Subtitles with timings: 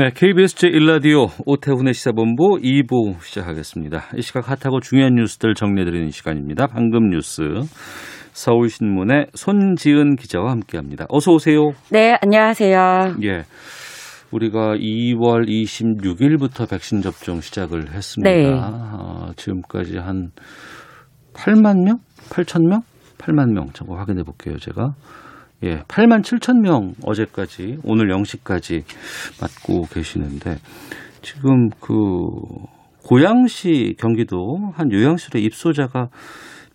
[0.00, 4.04] 네, KBS 제1라디오 오태훈의 시사본부 2부 시작하겠습니다.
[4.16, 6.68] 이 시각 핫하고 중요한 뉴스들 정리해드리는 시간입니다.
[6.68, 7.42] 방금 뉴스
[8.32, 11.06] 서울신문의 손지은 기자와 함께합니다.
[11.08, 11.72] 어서 오세요.
[11.90, 13.16] 네, 안녕하세요.
[13.24, 13.42] 예,
[14.30, 18.30] 우리가 2월 26일부터 백신 접종 시작을 했습니다.
[18.30, 18.52] 네.
[18.52, 20.28] 어, 지금까지 한
[21.34, 21.98] 8만 명?
[22.30, 22.82] 8천 명?
[23.18, 23.70] 8만 명.
[23.72, 24.94] 잠깐 확인해 볼게요, 제가.
[25.64, 28.84] 예, 8만 7천 명 어제까지 오늘 0시까지
[29.40, 30.58] 맞고 계시는데
[31.22, 31.94] 지금 그
[33.04, 36.10] 고양시 경기도 한 요양실의 입소자가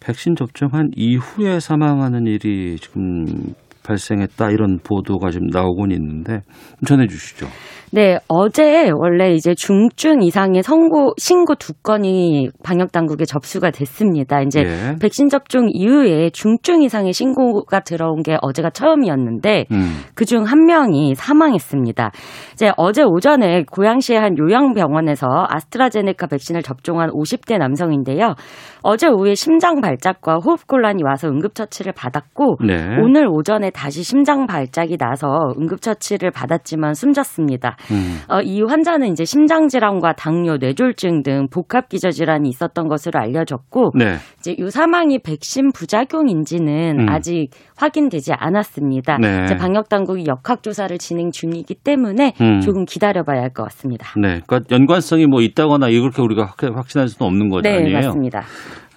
[0.01, 3.53] 백신 접종한 이후에 사망하는 일이 지금
[3.83, 6.41] 발생했다 이런 보도가 지금 나오곤 있는데
[6.85, 7.47] 전해 주시죠.
[7.95, 14.41] 네, 어제 원래 이제 중증 이상의 선고, 신고 두 건이 방역 당국에 접수가 됐습니다.
[14.41, 14.95] 이제 예.
[14.99, 20.01] 백신 접종 이후에 중증 이상의 신고가 들어온 게 어제가 처음이었는데 음.
[20.15, 22.11] 그중 한 명이 사망했습니다.
[22.53, 28.33] 이제 어제 오전에 고양시의 한 요양병원에서 아스트라제네카 백신을 접종한 50대 남성인데요.
[28.81, 32.97] 어제 오후에 심장 발작과 호흡 곤란이 와서 응급처치를 받았고 네.
[33.03, 35.27] 오늘 오전에 다시 심장 발작이 나서
[35.59, 37.75] 응급처치를 받았지만 숨졌습니다.
[37.91, 38.19] 음.
[38.29, 43.91] 어, 이 환자는 이제 심장 질환과 당뇨, 뇌졸중 등 복합 기저 질환이 있었던 것으로 알려졌고
[43.97, 44.15] 네.
[44.39, 47.09] 이제 이 사망이 백신 부작용인지는 음.
[47.09, 49.17] 아직 확인되지 않았습니다.
[49.19, 49.43] 네.
[49.45, 52.59] 이제 방역 당국이 역학 조사를 진행 중이기 때문에 음.
[52.61, 54.07] 조금 기다려봐야 할 것 같습니다.
[54.19, 54.39] 네.
[54.47, 57.69] 그러니까 연관성이 뭐 있다거나 이렇게 우리가 확- 확신할 수는 없는 거죠.
[57.69, 57.93] 네, 아니에요?
[58.07, 58.41] 맞습니다.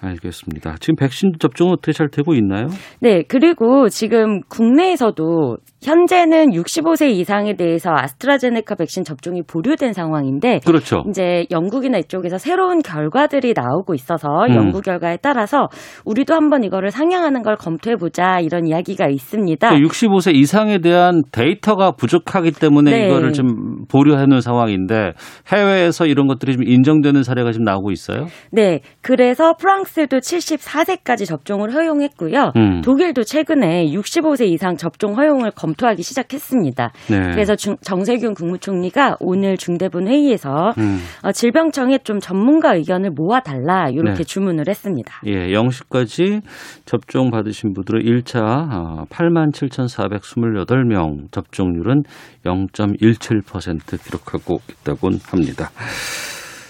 [0.01, 0.75] 알겠습니다.
[0.79, 2.67] 지금 백신 접종은 어떻게 잘 되고 있나요?
[3.01, 11.03] 네, 그리고 지금 국내에서도 현재는 65세 이상에 대해서 아스트라제네카 백신 접종이 보류된 상황인데 그렇죠.
[11.07, 14.55] 이제 영국이나 이쪽에서 새로운 결과들이 나오고 있어서 음.
[14.55, 15.69] 연구 결과에 따라서
[16.03, 19.69] 우리도 한번 이거를 상향하는 걸 검토해 보자 이런 이야기가 있습니다.
[19.69, 23.07] 65세 이상에 대한 데이터가 부족하기 때문에 네.
[23.07, 25.13] 이거를 좀 보류해 놓은 상황인데
[25.53, 28.27] 해외에서 이런 것들이 좀 인정되는 사례가 지금 나오고 있어요.
[28.51, 32.51] 네, 그래서 프랑스도 74세까지 접종을 허용했고요.
[32.57, 32.81] 음.
[32.81, 36.91] 독일도 최근에 65세 이상 접종 허용을 검토 하기 시작했습니다.
[37.09, 37.19] 네.
[37.33, 40.99] 그래서 중- 정세균 국무총리가 오늘 중대본 회의에서 음.
[41.23, 44.23] 어, 질병청에 좀 전문가 의견을 모아달라 이렇게 네.
[44.23, 45.21] 주문을 했습니다.
[45.25, 46.41] 예, 0시까지
[46.85, 52.03] 접종 받으신 분들은 1차 아, 87,428명 접종률은
[52.45, 55.69] 0.17% 기록하고 있다고 합니다.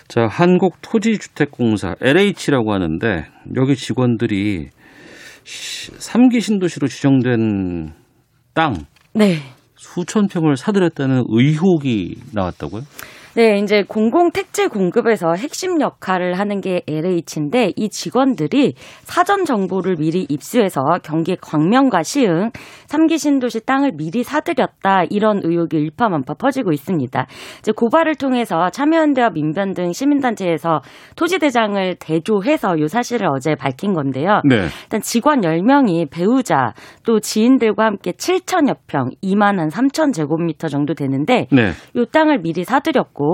[0.07, 3.25] 자, 한국토지주택공사 LH라고 하는데
[3.57, 4.69] 여기 직원들이
[5.43, 7.91] 3기 신도시로 지정된
[8.53, 8.73] 땅
[9.17, 9.39] 네.
[9.75, 12.83] 수천 평을 사들였다는 의혹이 나왔다고요?
[13.37, 20.25] 네, 이제 공공 택지 공급에서 핵심 역할을 하는 게 LH인데 이 직원들이 사전 정보를 미리
[20.27, 22.49] 입수해서 경기 광명과 시흥
[22.87, 27.27] 3기 신도시 땅을 미리 사들였다 이런 의혹이 일파만파 퍼지고 있습니다.
[27.59, 30.81] 이제 고발을 통해서 참여연대와 민변 등 시민단체에서
[31.15, 34.41] 토지 대장을 대조해서 이 사실을 어제 밝힌 건데요.
[34.49, 34.65] 네.
[34.85, 36.73] 일단 직원 10명이 배우자
[37.05, 41.69] 또 지인들과 함께 7천여 평, 2만 한 3천 제곱미터 정도 되는데 네.
[41.93, 43.26] 이 땅을 미리 사들였고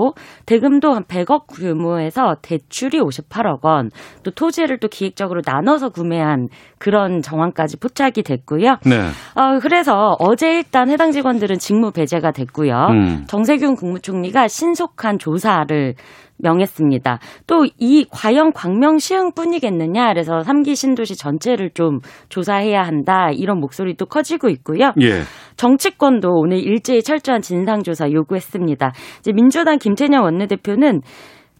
[0.46, 3.90] 대금도 한 100억 규모에서 대출이 58억 원,
[4.22, 8.76] 또 토지를 또 기획적으로 나눠서 구매한 그런 정황까지 포착이 됐고요.
[8.84, 8.98] 네.
[9.34, 12.74] 어, 그래서 어제 일단 해당 직원들은 직무 배제가 됐고요.
[12.90, 13.24] 음.
[13.26, 15.94] 정세균 국무총리가 신속한 조사를
[16.38, 17.18] 명했습니다.
[17.46, 24.48] 또 이 과연 광명 시흥뿐이겠느냐 그래서 3기 신도시 전체를 좀 조사해야 한다 이런 목소리도 커지고
[24.50, 24.92] 있고요.
[25.00, 25.22] 예.
[25.56, 28.92] 정치권도 오늘 일제히 철저한 진상조사 요구했습니다.
[29.20, 31.00] 이제 민주당 김태년 원내대표는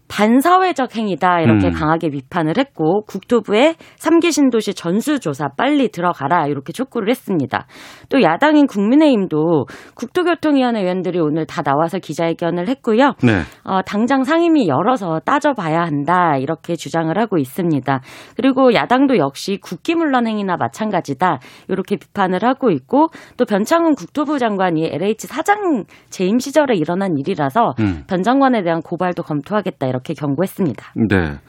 [0.07, 1.71] 반사회적 행위다 이렇게 음.
[1.71, 7.65] 강하게 비판을 했고 국토부에 3기 신도시 전수조사 빨리 들어가라 이렇게 촉구를 했습니다.
[8.09, 9.65] 또 야당인 국민의힘도
[9.95, 13.13] 국토교통위원회 의원들이 오늘 다 나와서 기자회견을 했고요.
[13.23, 13.41] 네.
[13.63, 18.01] 어, 당장 상임위 열어서 따져봐야 한다 이렇게 주장을 하고 있습니다.
[18.35, 25.27] 그리고 야당도 역시 국기문란 행위나 마찬가지다 이렇게 비판을 하고 있고 또 변창훈 국토부 장관이 LH
[25.27, 28.03] 사장 재임 시절에 일어난 일이라서 음.
[28.07, 30.93] 변 장관에 대한 고발도 검토하겠다 이렇게 경고했습니다.
[31.09, 31.39] 네.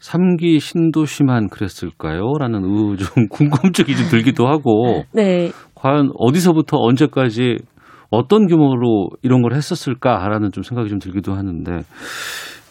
[0.00, 2.34] 3기 신도시만 그랬을까요?
[2.38, 7.56] 라는 의, 좀 궁금증이 좀 들기도 하고, 네, 과연 어디서부터 언제까지
[8.10, 11.80] 어떤 규모로 이런 걸 했었을까라는 좀 생각이 좀 들기도 하는데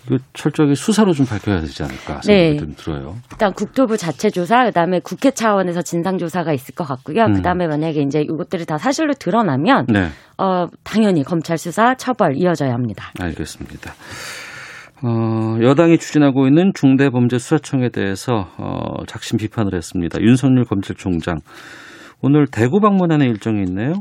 [0.07, 2.57] 이거 철저하게 수사로 좀 밝혀야 되지 않을까 생각이 네.
[2.57, 3.15] 좀 들어요.
[3.31, 7.23] 일단 국토부 자체 조사, 그다음에 국회 차원에서 진상 조사가 있을 것 같고요.
[7.23, 7.33] 음.
[7.33, 13.11] 그다음에 만약에 이제 이것들이 다 사실로 드러나면 네, 어 당연히 검찰 수사 처벌 이어져야 합니다.
[13.19, 13.93] 알겠습니다.
[15.03, 20.21] 어, 여당이 추진하고 있는 중대범죄수사청에 대해서 어, 작심 비판을 했습니다.
[20.21, 21.39] 윤석열 검찰총장
[22.21, 23.93] 오늘 대구 방문하는 일정이 있네요.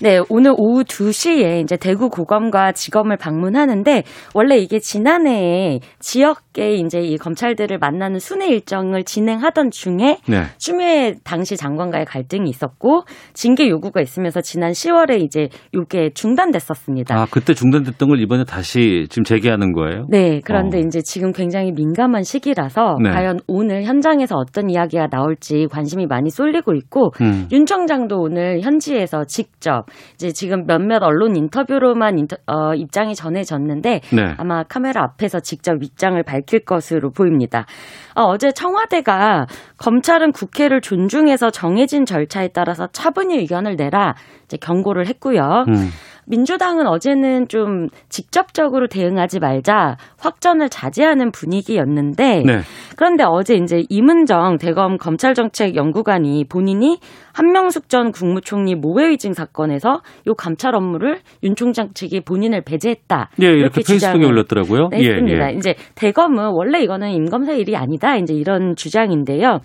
[0.00, 4.02] 네, 오늘 오후 2시에 이제 대구 고검과 지검을 방문하는데
[4.34, 10.44] 원래 이게 지난해에 지역계 이제 이 검찰들을 만나는 순회 일정을 진행하던 중에 네.
[10.58, 17.16] 추미애 당시 장관과의 갈등이 있었고 징계 요구가 있으면서 지난 10월에 이제 요게 중단됐었습니다.
[17.16, 20.06] 아 그때 중단됐던 걸 이번에 다시 지금 재개하는 거예요?
[20.08, 20.80] 네, 그런데 어.
[20.80, 23.10] 이제 지금 굉장히 민감한 시기라서 네.
[23.10, 27.48] 과연 오늘 현장에서 어떤 이야기가 나올지 관심이 많이 쏠리고 있고 음.
[27.52, 29.83] 윤 청장도 오늘 현지에서 직접
[30.14, 34.34] 이제 지금 몇몇 언론 인터뷰로만 인터- 어, 입장이 전해졌는데 네.
[34.38, 37.66] 아마 카메라 앞에서 직접 입장을 밝힐 것으로 보입니다.
[38.14, 39.46] 어, 제 청와대가
[39.78, 44.14] 검찰은 국회를 존중해서 정해진 절차에 따라서 차분히 의견을 내라
[44.44, 45.64] 이제 경고를 했고요.
[45.68, 45.90] 음.
[46.26, 52.60] 민주당은 어제는 좀 직접적으로 대응하지 말자 확전을 자제하는 분위기였는데 네.
[52.96, 56.98] 그런데 어제 이제 이문정 대검 검찰정책 연구관이 본인이
[57.32, 63.30] 한명숙 전 국무총리 모해 위증 사건에서 요 감찰 업무를 윤 총장 측이 본인을 배제했다.
[63.42, 64.88] 예, 이렇게, 페이스북에 주장을 올렸더라고요.
[64.90, 65.48] 네, 했습니다.
[65.48, 65.56] 예, 예.
[65.56, 68.16] 이제 대검은 원래 이거는 임검사 일이 아니다.
[68.16, 69.58] 이제 이런 주장인데요.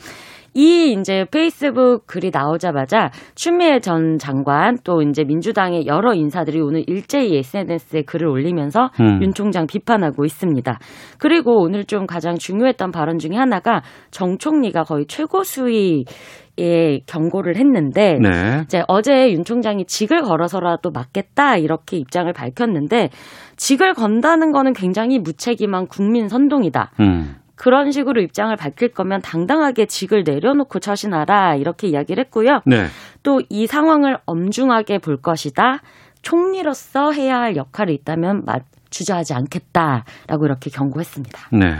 [0.53, 7.37] 이 이제 페이스북 글이 나오자마자 추미애 전 장관 또 이제 민주당의 여러 인사들이 오늘 일제히
[7.37, 9.21] SNS에 글을 올리면서 음.
[9.21, 10.79] 윤 총장 비판하고 있습니다.
[11.17, 13.81] 그리고 오늘 좀 가장 중요했던 발언 중에 하나가
[14.11, 18.61] 정 총리가 거의 최고 수위의 경고를 했는데 네.
[18.63, 23.09] 이제 어제 윤 총장이 직을 걸어서라도 맞겠다 이렇게 입장을 밝혔는데
[23.55, 26.91] 직을 건다는 거는 굉장히 무책임한 국민 선동이다.
[26.99, 27.35] 음.
[27.59, 32.61] 그런 식으로 입장을 밝힐 거면 당당하게 직을 내려놓고 처신하라 이렇게 이야기를 했고요.
[32.65, 32.85] 네.
[33.21, 35.81] 또 이 상황을 엄중하게 볼 것이다.
[36.21, 38.59] 총리로서 해야 할 역할이 있다면 마-
[38.89, 41.49] 주저하지 않겠다라고 이렇게 경고했습니다.
[41.51, 41.77] 네.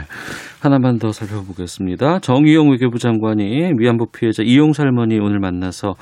[0.60, 2.18] 하나만 더 살펴보겠습니다.
[2.20, 5.94] 정의용 외교부 장관이 위안부 피해자 이용수 할머니 오늘 만나서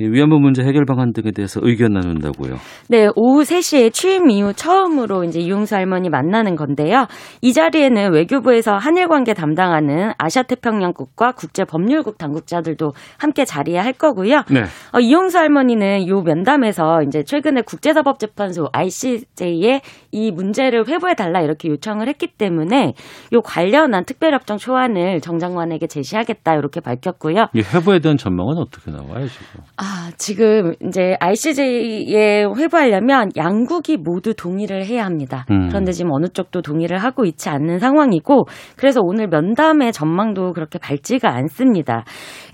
[0.00, 2.54] 이 위안부 문제 해결 방안 등에 대해서 의견 나눈다고요.
[2.88, 7.06] 네, 오후 3시에 취임 이후 처음으로 이제 이용수 할머니 만나는 건데요.
[7.42, 14.44] 이 자리에는 외교부에서 한일 관계 담당하는 아시아 태평양국과 국제 법률국 당국자들도 함께 자리에 할 거고요.
[14.50, 14.62] 네.
[14.92, 19.80] 어, 이용수 할머니는 요 면담에서 이제 최근에 국제사법재판소 ICJ에
[20.12, 22.94] 이 문제를 회부해 달라 이렇게 요청을 했기 때문에
[23.32, 27.48] 요 관련한 특별협정 초안을 정 장관에게 제시하겠다 이렇게 밝혔고요.
[27.54, 29.64] 이 회부에 대한 전망은 어떻게 나와요, 지금?
[29.76, 35.44] 아, 지금 이제 ICJ에 회부하려면 양국이 모두 동의를 해야 합니다.
[35.50, 35.68] 음.
[35.68, 38.46] 그런데 지금 어느 쪽도 동의를 하고 있지 않는 상황이고
[38.76, 42.04] 그래서 오늘 면담의 전망도 그렇게 밝지가 않습니다.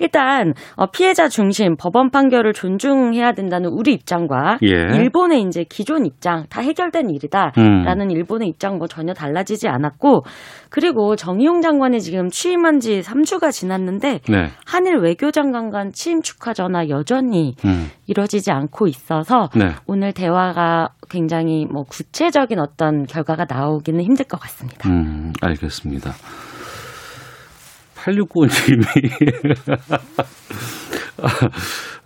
[0.01, 4.97] 일단 어, 피해자 중심 법원 판결을 존중해야 된다는 우리 입장과 예.
[4.97, 7.53] 일본의 이제 기존 입장 다 해결된 일이다
[7.83, 8.11] 라는 음.
[8.11, 10.23] 일본의 입장 뭐 전혀 달라지지 않았고
[10.71, 14.51] 그리고 정의용 장관이 지금 취임한 지 3주가 지났는데 네.
[14.67, 17.91] 한일 외교장관 간 취임 축하 전화 여전히 음.
[18.07, 19.71] 이뤄지지 않고 있어서 네.
[19.87, 24.89] 오늘 대화가 굉장히 뭐 구체적인 어떤 결과가 나오기는 힘들 것 같습니다.
[24.89, 26.13] 음, 알겠습니다.
[28.05, 29.11] 8695님이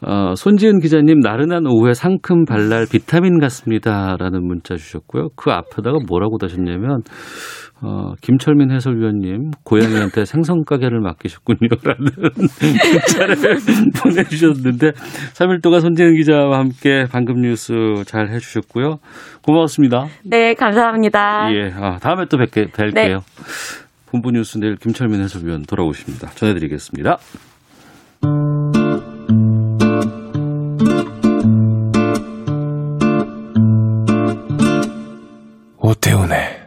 [0.02, 5.28] 어, 손지은 기자님 나른한 오후에 상큼 발랄 비타민 같습니다 라는 문자 주셨고요.
[5.36, 7.02] 그 앞에다가 뭐라고 다셨냐면
[7.80, 12.10] 어, 김철민 해설위원님 고양이한테 생선 가게를 맡기셨군요 라는
[13.16, 13.36] 문자를
[14.02, 14.90] 보내주셨는데
[15.34, 17.72] 3일 동안 손지은 기자와 함께 방금 뉴스
[18.04, 18.96] 잘 해주셨고요.
[19.42, 20.06] 고맙습니다.
[20.24, 21.54] 네, 감사합니다.
[21.54, 22.94] 예, 아, 다음에 또 뵐게, 뵐게요.
[22.94, 23.18] 네.
[24.10, 26.30] 본부 뉴스 내일 김철민 해설위원 돌아오십니다.
[26.34, 27.18] 전해드리겠습니다.
[35.78, 36.58] 오태훈의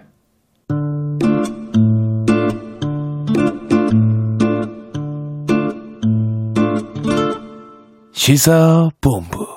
[8.14, 9.51] 시사본부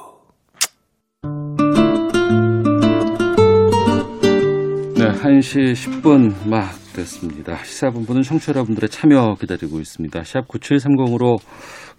[5.44, 7.62] 네, 1시 10분 막 됐습니다.
[7.62, 10.24] 시사본부는 청취자 여러분들의 참여 기다리고 있습니다.
[10.24, 11.38] 샵 9730으로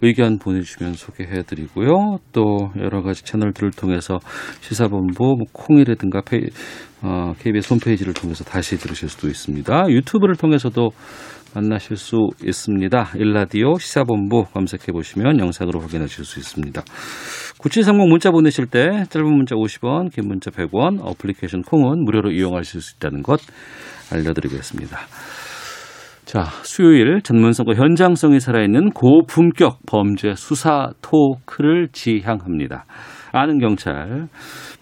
[0.02, 2.18] 의견 보내주시면 소개해드리고요.
[2.32, 4.18] 또 여러 가지 채널들을 통해서
[4.60, 6.40] 시사본부 뭐 콩이라든가 페이,
[7.02, 9.90] 어, KBS 홈페이지를 통해서 다시 들으실 수도 있습니다.
[9.90, 10.90] 유튜브를 통해서도
[11.54, 13.12] 만나실 수 있습니다.
[13.14, 16.82] 일라디오 시사본부 검색해 보시면 영상으로 확인하실 수 있습니다.
[17.66, 22.94] 9730 문자 보내실 때 짧은 문자 50원, 긴 문자 100원, 어플리케이션 콩은 무료로 이용하실 수
[22.96, 23.40] 있다는 것
[24.12, 24.96] 알려드리겠습니다.
[26.24, 32.84] 자, 수요일 전문성과 현장성이 살아있는 고품격 범죄 수사 토크를 지향합니다.
[33.32, 34.28] 아는 경찰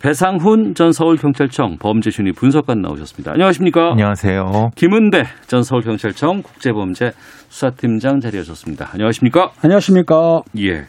[0.03, 3.33] 배상훈 전 서울경찰청 범죄심리 분석관 나오셨습니다.
[3.33, 3.93] 안녕하십니까?
[3.93, 4.71] 안녕하세요.
[4.77, 7.13] 김은배 전 서울경찰청 국제범죄
[7.49, 8.91] 수사팀장 자리하셨습니다.
[8.93, 9.53] 안녕하십니까?
[9.63, 10.43] 안녕하십니까.
[10.59, 10.85] 예.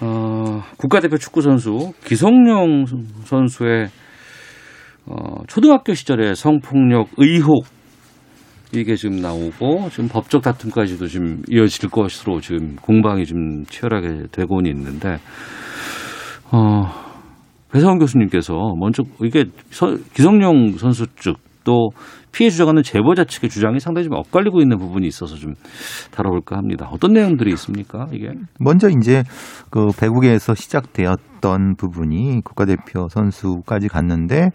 [0.00, 2.86] 어, 국가대표 축구 선수 기성용
[3.24, 3.88] 선수의
[5.06, 7.64] 어, 초등학교 시절의 성폭력 의혹.
[8.72, 15.18] 이게 지금 나오고 지금 법적 다툼까지도 지금 이어질 것으로 지금 공방이 좀 치열하게 되고 있는데
[16.52, 16.82] 어,
[17.72, 21.90] 배상원 교수님께서 먼저 이게 서, 기성용 선수 측 또
[22.32, 25.54] 피해 주장하는 제보자 측의 주장이 상당히 좀 엇갈리고 있는 부분이 있어서 좀
[26.10, 26.88] 다뤄볼까 합니다.
[26.90, 28.06] 어떤 내용들이 있습니까?
[28.12, 29.22] 이게 먼저 이제
[29.70, 34.50] 그 배국에서 시작되었던 부분이 국가대표 선수까지 갔는데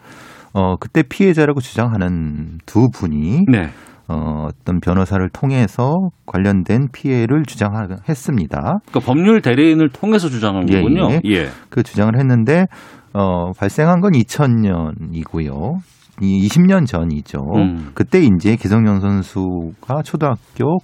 [0.53, 3.69] 어 그때 피해자라고 주장하는 두 분이 네.
[4.07, 8.59] 어, 어떤 변호사를 통해서 관련된 피해를 주장했습니다.
[8.59, 11.09] 그러니까 법률 대리인을 통해서 주장한 예, 거군요.
[11.11, 11.19] 예.
[11.25, 11.47] 예.
[11.69, 12.65] 그 주장을 했는데
[13.13, 15.79] 어, 발생한 건 2000년이고요.
[16.21, 17.39] 이 20년 전이죠.
[17.55, 17.91] 음.
[17.93, 20.77] 그때 이제 기성용 선수가 초등학교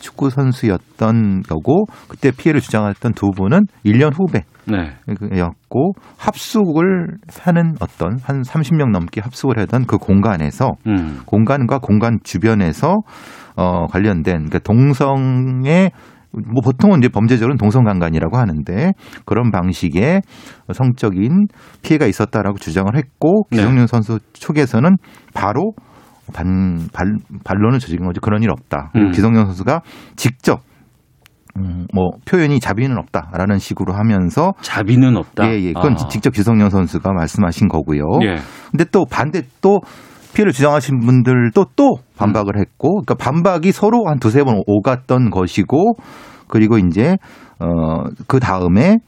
[0.00, 4.92] 축구 선수였던 거고 그때 피해를 주장했던 두 분은 1년 후배 네.
[5.38, 7.06] 였고 합숙을
[7.40, 11.20] 하는 어떤 한 30명 넘게 합숙을 하던 그 공간에서 음.
[11.24, 12.96] 공간과 공간 주변에서
[13.56, 15.90] 어 관련된 그러니까 동성의
[16.32, 18.92] 뭐 보통은 이제 범죄적으로는 동성간간이라고 하는데
[19.24, 20.22] 그런 방식의
[20.72, 21.48] 성적인
[21.82, 23.58] 피해가 있었다라고 주장을 했고 네.
[23.58, 24.96] 기성용 선수 측에서는
[25.34, 25.72] 바로
[26.32, 28.20] 반, 반 반론을 저지른 거죠.
[28.20, 28.92] 그런 일 없다.
[28.96, 29.10] 음.
[29.12, 29.80] 기성용 선수가
[30.16, 30.60] 직접
[31.56, 35.48] 음, 뭐 표현이 자비는 없다라는 식으로 하면서 자비는 없다.
[35.48, 35.72] 예, 예.
[35.72, 36.08] 그건 아.
[36.08, 38.04] 직접 기성용 선수가 말씀하신 거고요.
[38.22, 38.36] 예.
[38.70, 39.80] 근데 또 반대 또
[40.34, 45.94] 피해를 주장하신 분들도 또 반박을 했고, 그러니까 반박이 서로 한 두세 번 오갔던 것이고,
[46.48, 47.16] 그리고 이제
[47.60, 48.98] 어 그 다음에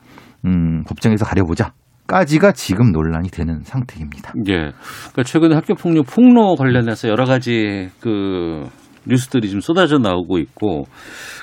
[0.44, 1.72] 음 법정에서 가려보자.
[2.06, 4.32] 까지가 지금 논란이 되는 상태입니다.
[4.48, 4.52] 예.
[5.12, 8.64] 그러니까 최근에 학교 폭력 폭로 관련해서 여러 가지 그
[9.06, 10.84] 뉴스들이 좀 쏟아져 나오고 있고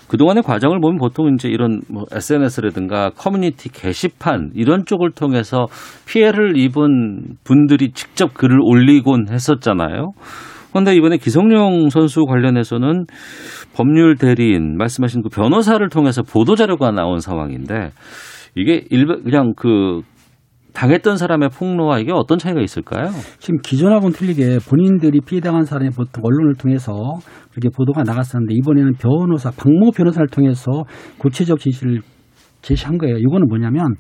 [0.08, 5.66] 그동안의 과정을 보면 보통 이제 이런 뭐 SNS라든가 커뮤니티 게시판 이런 쪽을 통해서
[6.08, 10.12] 피해를 입은 분들이 직접 글을 올리곤 했었잖아요.
[10.72, 13.06] 그런데 이번에 기성용 선수 관련해서는
[13.76, 17.92] 법률 대리인 말씀하신 그 변호사를 통해서 보도 자료가 나온 상황인데
[18.56, 20.02] 이게 일반 그냥 그
[20.78, 23.10] 당했던 사람의 폭로와 이게 어떤 차이가 있을까요?
[23.40, 26.94] 지금 기존하고는 틀리게 본인들이 피해당한 사람이 보통 언론을 통해서
[27.50, 30.84] 그렇게 보도가 나갔었는데 이번에는 변호사, 박모 변호사를 통해서
[31.18, 32.02] 구체적 지시를
[32.62, 33.18] 제시한 거예요.
[33.18, 33.96] 이거는 뭐냐면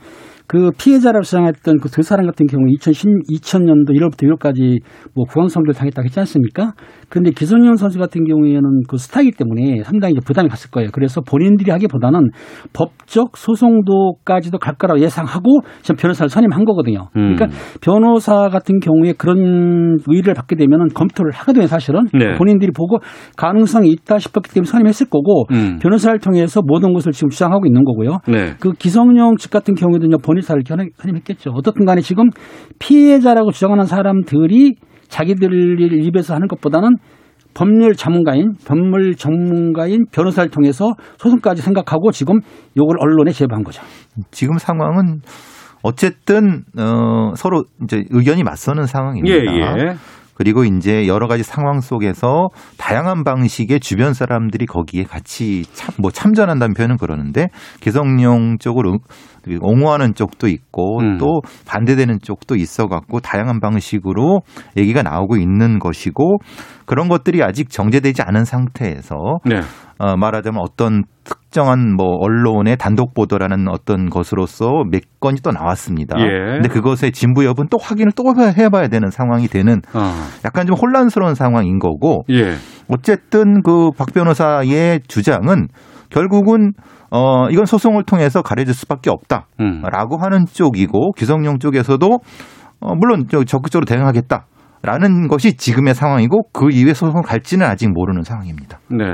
[0.48, 4.78] 그 피해자라고 주장했던 그 두 사람 같은 경우 2010, 2000년도 1월부터 6월까지
[5.16, 6.74] 뭐 구강성교를 당했다고 했지 않습니까?
[7.10, 10.90] 그런데 기성용 선수 같은 경우에는 그 스타이기 때문에 상당히 이제 부담이 갔을 거예요.
[10.94, 12.30] 그래서 본인들이 하기보다는
[12.74, 17.10] 법적 소송도까지도 갈 거라고 예상하고 지금 변호사를 선임한 거거든요.
[17.16, 17.36] 음.
[17.36, 17.48] 그러니까
[17.82, 22.06] 변호사 같은 경우에 그런 의의를 받게 되면은 검토를 하거든요, 사실은.
[22.14, 22.36] 네.
[22.38, 23.00] 본인들이 보고
[23.38, 25.80] 가능성이 있다 싶었기 때문에 선임했을 거고 음.
[25.82, 28.20] 변호사를 통해서 모든 것을 지금 주장하고 있는 거고요.
[28.28, 28.54] 네.
[28.60, 31.52] 그 기성용 측 같은 경우에도 이제 변호사를 견- 선임했겠죠.
[31.54, 32.30] 어떻든 간에 지금
[32.80, 34.76] 피해자라고 주장하는 사람들이
[35.08, 36.96] 자기들 입에서 하는 것보다는
[37.54, 42.40] 법률 전문가인, 법률 전문가인 변호사를 통해서 소송까지 생각하고 지금
[42.76, 43.82] 이걸 언론에 제보한 거죠.
[44.32, 45.22] 지금 상황은
[45.84, 49.36] 어쨌든 어 서로 이제 의견이 맞서는 상황입니다.
[49.36, 49.40] 예,
[49.90, 49.94] 예.
[50.38, 56.76] 그리고 이제 여러 가지 상황 속에서 다양한 방식의 주변 사람들이 거기에 같이 참, 뭐 참전한다는
[56.76, 57.48] 표현은 그러는데
[57.80, 59.00] 기성용 쪽으로
[59.60, 61.18] 옹호하는 쪽도 있고 음.
[61.18, 64.42] 또 반대되는 쪽도 있어 갖고 다양한 방식으로
[64.78, 66.38] 얘기가 나오고 있는 것이고
[66.86, 69.62] 그런 것들이 아직 정제되지 않은 상태에서 네.
[70.00, 76.18] 어, 말하자면 어떤 특정한 뭐 언론의 단독 보도라는 어떤 것으로서 몇 건이 또 나왔습니다.
[76.20, 76.54] 예.
[76.54, 80.28] 근데 그것의 진부 여부는 또 확인을 또 해봐야 되는 상황이 되는 아.
[80.46, 82.54] 약간 좀 혼란스러운 상황인 거고 예.
[82.90, 85.68] 어쨌든 그 박 변호사의 주장은
[86.10, 86.74] 결국은
[87.10, 90.22] 어 이건 소송을 통해서 가려질 수밖에 없다라고 음.
[90.22, 92.20] 하는 쪽이고 기성용 쪽에서도
[92.80, 94.46] 어 물론 저 적극적으로 대응하겠다
[94.84, 98.80] 라는 것이 지금의 상황이고 그 이후에 소송을 갈지는 아직 모르는 상황입니다.
[98.90, 99.14] 네.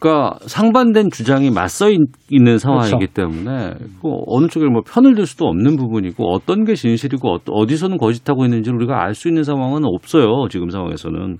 [0.00, 1.98] 그러니까 상반된 주장이 맞서 있-
[2.30, 7.28] 있는 상황이기 때문에 그 어느 쪽에 뭐 편을 들 수도 없는 부분이고 어떤 게 진실이고
[7.34, 10.48] 어- 어디서는 거짓하고 있는지 우리가 알 수 있는 상황은 없어요.
[10.50, 11.36] 지금 상황에서는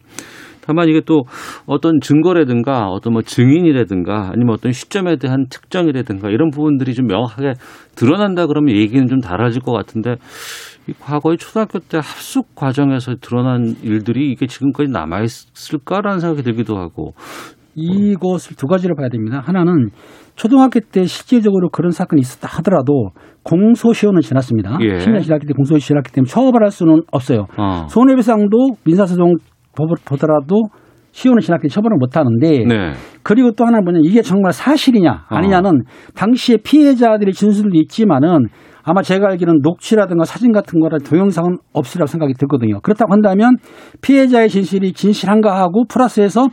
[0.62, 1.22] 다만 이게 또
[1.66, 7.54] 어떤 증거라든가 어떤 뭐 증인이라든가 아니면 어떤 시점에 대한 특정이라든가 이런 부분들이 좀 명확하게
[7.96, 10.16] 드러난다 그러면 얘기는 좀 달라질 것 같은데
[10.86, 17.14] 이 과거에 초등학교 때 합숙 과정에서 드러난 일들이 이게 지금까지 남아 있을까라는 생각이 들기도 하고
[17.74, 19.42] 이것을 두 가지로 봐야 됩니다.
[19.44, 19.88] 하나는
[20.36, 23.10] 초등학교 때 실제적으로 그런 사건이 있었다 하더라도
[23.44, 24.78] 공소시효는 지났습니다.
[24.80, 24.98] 예.
[24.98, 27.46] 10년 지났기 때문에 공소시효 지났기 때문에 처벌할 수는 없어요.
[27.58, 27.86] 어.
[27.88, 29.34] 손해배상도 민사소송
[29.76, 30.62] 보- 보더라도
[31.12, 32.92] 시효는 지났기 때문에 처벌을 못 하는데 네.
[33.22, 35.82] 그리고 또 하나 뭐냐 이게 정말 사실이냐 아니냐는
[36.14, 38.46] 당시에 피해자들의 진술도 있지만은
[38.82, 42.80] 아마 제가 알기로는 녹취라든가 사진 같은 거라 동영상은 없으리라고 생각이 들거든요.
[42.80, 43.56] 그렇다고 한다면
[44.00, 46.46] 피해자의 진실이 진실한가 하고 플러스해서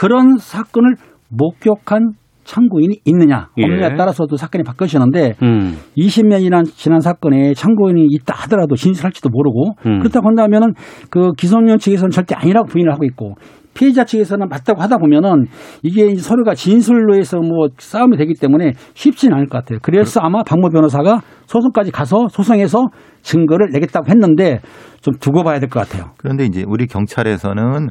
[0.00, 0.94] 그런 사건을
[1.28, 2.12] 목격한
[2.44, 3.64] 참고인이 있느냐 예.
[3.64, 5.76] 없느냐에 따라서도 사건이 바뀌어지는데 음.
[5.94, 9.98] 20년이나 지난 사건에 참고인이 있다 하더라도 진술할지도 모르고 음.
[9.98, 10.72] 그렇다고 한다면은
[11.10, 13.34] 그 기소년 측에서는 절대 아니라고 부인을 하고 있고
[13.74, 15.46] 피해자 측에서는 맞다고 하다 보면은
[15.82, 19.78] 이게 이제 서로가 진술로 해서 뭐 싸움이 되기 때문에 쉽지는 않을 것 같아요.
[19.82, 22.86] 그래서 아마 박모 변호사가 소송까지 가서 소송해서
[23.22, 24.60] 증거를 내겠다고 했는데
[25.02, 26.12] 좀 두고 봐야 될 것 같아요.
[26.16, 27.88] 그런데 이제 우리 경찰에서는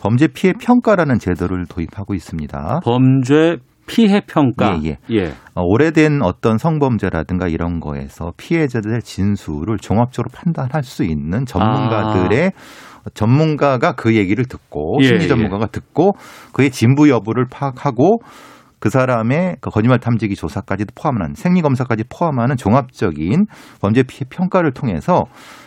[0.00, 2.80] 범죄 피해 평가라는 제도를 도입하고 있습니다.
[2.82, 4.78] 범죄 피해 평가.
[4.84, 5.32] 예, 예.
[5.54, 12.52] 어, 오래된 어떤 성범죄라든가 이런 거에서 피해자들의 진술을 종합적으로 판단할 수 있는 전문가들의
[13.12, 15.02] 전문가가 그 얘기를 듣고 아.
[15.02, 15.28] 예, 심리 예.
[15.28, 16.12] 전문가가 듣고
[16.52, 18.20] 그의 진부 여부를 파악하고
[18.78, 23.44] 그 사람의 그 거짓말 탐지기 조사까지도 포함하는 생리 검사까지 포함하는 종합적인
[23.82, 25.24] 범죄 피해 평가를 통해서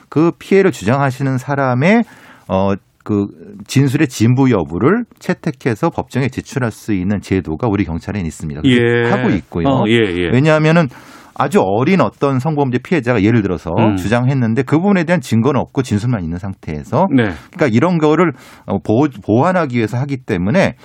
[0.09, 2.03] 그 피해를 주장하시는 사람의
[2.47, 3.27] 어 그
[3.67, 8.61] 진술의 진부 여부를 채택해서 법정에 제출할 수 있는 제도가 우리 경찰에는 있습니다.
[8.65, 9.09] 예.
[9.09, 9.67] 하고 있고요.
[9.67, 10.29] 어, 예, 예.
[10.31, 10.87] 왜냐하면은
[11.35, 13.95] 아주 어린 어떤 성범죄 피해자가 예를 들어서 음.
[13.95, 17.31] 주장했는데 그 부분에 대한 증거는 없고 진술만 있는 상태에서 네.
[17.51, 18.33] 그러니까 이런 거를
[18.65, 20.75] 어, 보호, 보완하기 위해서 하기 때문에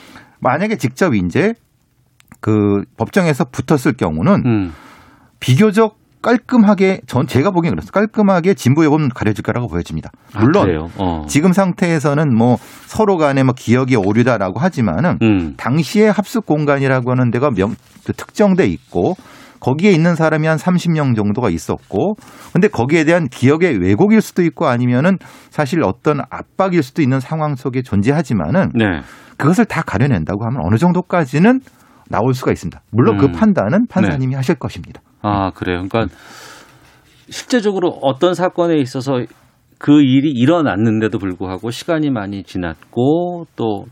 [0.40, 1.52] 만약에 직접 이제
[2.40, 4.72] 그 법정에서 붙었을 경우는 음.
[5.40, 7.92] 비교적 깔끔하게 전 제가 보기엔 그렇습니다.
[7.92, 10.10] 깔끔하게 진보 여부는 가려질 거라고 보여집니다.
[10.34, 10.88] 아, 물론 그래요?
[10.98, 11.24] 어.
[11.28, 12.56] 지금 상태에서는 뭐
[12.86, 15.54] 서로 간에 뭐 기억이 오류다라고 하지만은 음.
[15.56, 19.14] 당시에 합숙 공간이라고 하는 데가 명, 그 특정돼 있고
[19.60, 22.16] 거기에 있는 사람이 한 30명 정도가 있었고
[22.52, 25.18] 근데 거기에 대한 기억의 왜곡일 수도 있고 아니면은
[25.50, 29.00] 사실 어떤 압박일 수도 있는 상황 속에 존재하지만은 네.
[29.36, 31.60] 그것을 다 가려낸다고 하면 어느 정도까지는
[32.08, 32.80] 나올 수가 있습니다.
[32.90, 33.20] 물론 음.
[33.20, 35.00] 그 판단은 판사님이 하실 것입니다.
[35.22, 35.84] 아, 그래요.
[35.88, 36.14] 그러니까
[37.28, 39.20] 실제적으로 어떤 사건에 있어서
[39.78, 43.86] 그 일이 일어났는데도 불구하고 시간이 많이 지났고 또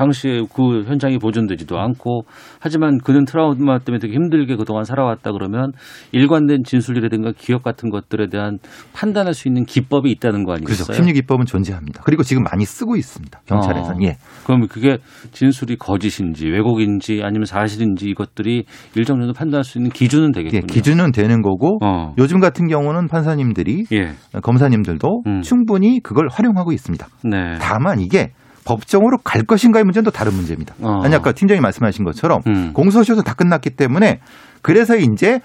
[0.00, 2.22] 당시에 그 현장이 보존되지도 않고
[2.58, 5.72] 하지만 그는 트라우마 때문에 되게 힘들게 그동안 살아왔다 그러면
[6.12, 8.58] 일관된 진술이라든가 기억 같은 것들에 대한
[8.94, 10.64] 판단할 수 있는 기법이 있다는 거 그렇죠.
[10.70, 10.96] 아니겠어요?
[10.96, 12.02] 심리 기법은 존재합니다.
[12.04, 13.40] 그리고 지금 많이 쓰고 있습니다.
[13.44, 14.06] 경찰에서는 어.
[14.06, 14.16] 예.
[14.46, 14.98] 그럼 그게
[15.32, 18.64] 진술이 거짓인지 왜곡인지 아니면 사실인지 이것들이
[18.96, 20.62] 일정 정도 판단할 수 있는 기준은 되겠군요.
[20.62, 22.14] 예, 기준은 되는 거고 어.
[22.16, 24.12] 요즘 같은 경우는 판사님들이 예.
[24.40, 25.42] 검사님들도 음.
[25.42, 27.06] 충분히 그걸 활용하고 있습니다.
[27.24, 27.58] 네.
[27.60, 28.32] 다만 이게
[28.70, 30.74] 법정으로 갈 것인가의 문제는 또 다른 문제입니다.
[30.80, 31.00] 어.
[31.02, 32.72] 아니 아까 팀장이 말씀하신 것처럼 음.
[32.72, 34.20] 공소시효는 다 끝났기 때문에
[34.62, 35.40] 그래서 이제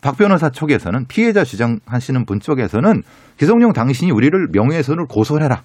[0.00, 3.02] 박 변호사 쪽에서는 피해자 주장하시는 분 쪽에서는
[3.38, 5.62] 기성용 당신이 우리를 명예훼손을 고소해라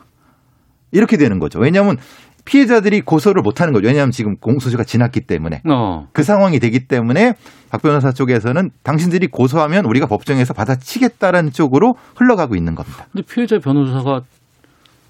[0.92, 1.60] 이렇게 되는 거죠.
[1.60, 1.98] 왜냐하면
[2.46, 3.88] 피해자들이 고소를 못하는 거죠.
[3.88, 6.08] 왜냐하면 지금 공소시효가 지났기 때문에 어.
[6.14, 7.34] 그 상황이 되기 때문에
[7.70, 13.06] 박 변호사 쪽에서는 당신들이 고소하면 우리가 법정에서 받아치겠다라는 쪽으로 흘러가고 있는 겁니다.
[13.12, 14.22] 근데 피해자 변호사가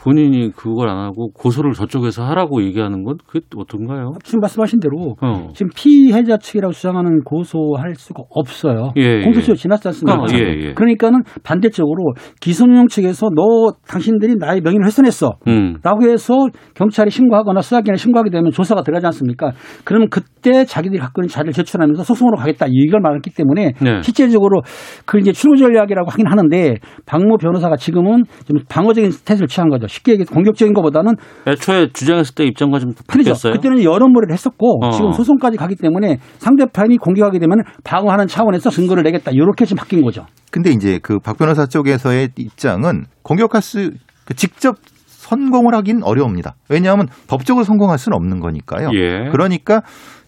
[0.02, 4.14] 본인이 그걸 안 하고 고소를 저쪽에서 하라고 얘기하는 건 그게 어떤가요?
[4.24, 5.50] 지금 말씀하신 대로 어.
[5.54, 8.92] 지금 피해자 측이라고 주장하는 고소할 수가 없어요.
[8.96, 9.56] 예, 공소시효 예.
[9.56, 10.22] 지났지 않습니까?
[10.22, 10.74] 어, 예, 예.
[10.74, 15.38] 그러니까는 반대쪽으로 기소용 측에서 너 당신들이 나의 명예를 훼손했어.
[15.48, 15.78] 음.
[15.84, 19.52] 라고 해서 경찰에 신고하거나 수사기관에 신고하게 되면 조사가 들어가지 않습니까?
[19.84, 24.02] 그러면 그때 자기들이 갖고 있는 자료를 제출하면서 소송으로 가겠다 이 얘기를 말했기 때문에 네.
[24.02, 24.62] 실제적으로
[25.06, 29.88] 그 이제 출구 전략이라고 하긴 하는데 박모 변호사가 지금은 좀 방어적인 태세를 취한 거죠.
[29.98, 31.16] 쉽게 얘기해서 공격적인 것보다는
[31.48, 33.32] 애초에 주장했을 때 입장과 좀 그렇죠.
[33.32, 33.54] 바뀌었어요.
[33.54, 34.92] 그때는 여론몰이를 했었고 어.
[34.92, 40.26] 지금 소송까지 가기 때문에 상대편이 공격하게 되면 방어하는 차원에서 증거를 내겠다 이렇게 지금 바뀐 거죠.
[40.52, 46.56] 근데 이제 그 박 변호사 쪽에서의 입장은 공격할 수그 직접 성공을 하긴 어려웁니다.
[46.70, 48.90] 왜냐하면 법적으로 성공할 수는 없는 거니까요.
[48.94, 49.30] 예.
[49.32, 49.82] 그러니까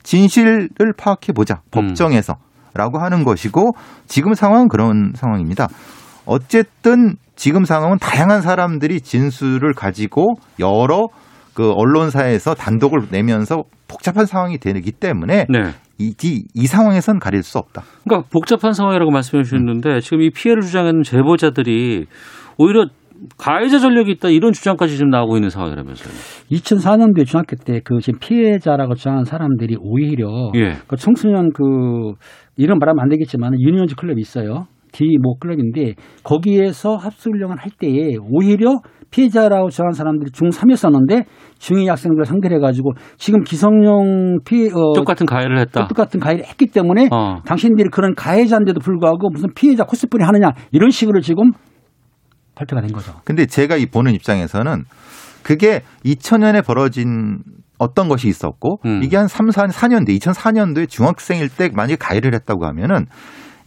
[0.04, 3.72] 진실을 파악해 보자 법정에서라고 하는 것이고
[4.08, 5.68] 지금 상황은 그런 상황입니다.
[6.26, 11.08] 어쨌든 지금 상황은 다양한 사람들이 진술을 가지고 여러
[11.54, 15.72] 그 언론사에서 단독을 내면서 복잡한 상황이 되기 때문에 네.
[15.98, 17.84] 이, 이, 이 상황에선 가릴 수 없다.
[18.04, 22.08] 그러니까 복잡한 상황이라고 말씀해 주셨는데 지금 이 피해를 주장하는 제보자들이
[22.58, 22.88] 오히려
[23.38, 26.14] 가해자 전력이 있다 이런 주장까지 지금 나오고 있는 상황이라면서요.
[26.52, 30.74] 2004년도에 중학교 때 그 지금 피해자라고 주장한 사람들이 오히려 예.
[30.88, 32.16] 그 청소년 그
[32.58, 34.68] 이런 말하면 안 되겠지만 유니언즈 클럽이 있어요.
[34.92, 38.80] 디모 클럽인데 거기에서 합숙훈련을 할 때에 오히려
[39.12, 41.26] 피해자라고 주장한 사람들이 중3이었었는데
[41.60, 45.88] 중2 학생들을 상대로 해가지고 지금 기성용 피해 어, 똑같은 가해를 했다.
[45.88, 47.42] 똑같은 가해를 했기 때문에 어.
[47.46, 51.52] 당신들이 그런 가해자인데도 불구하고 무슨 피해자 코스프레 하느냐 이런 식으로 지금
[52.56, 53.14] 발표가 된 거죠.
[53.24, 54.84] 근데 제가 이 보는 입장에서는
[55.44, 57.40] 그게 2000년에 벌어진
[57.80, 59.02] 어떤 것이 있었고 음.
[59.02, 63.06] 이게 한 3, 4, 4년대, 2004년도에 중학생일 때 만약에 가해를 했다고 하면은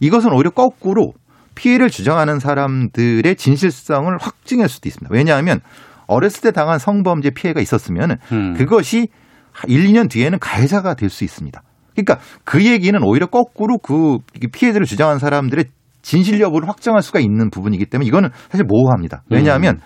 [0.05, 1.13] 이것은 오히려 거꾸로
[1.55, 5.09] 피해를 주장하는 사람들의 진실성을 확증할 수도 있습니다.
[5.13, 5.61] 왜냐하면
[6.07, 8.53] 어렸을 때 당한 성범죄 피해가 있었으면 음.
[8.53, 9.07] 그것이
[9.67, 11.61] 1, 2년 뒤에는 가해자가 될 수 있습니다.
[11.95, 14.17] 그러니까 그 얘기는 오히려 거꾸로 그
[14.51, 15.65] 피해들을 주장한 사람들의
[16.01, 19.23] 진실 여부를 확정할 수가 있는 부분이기 때문에 이거는 사실 모호합니다.
[19.29, 19.79] 왜냐하면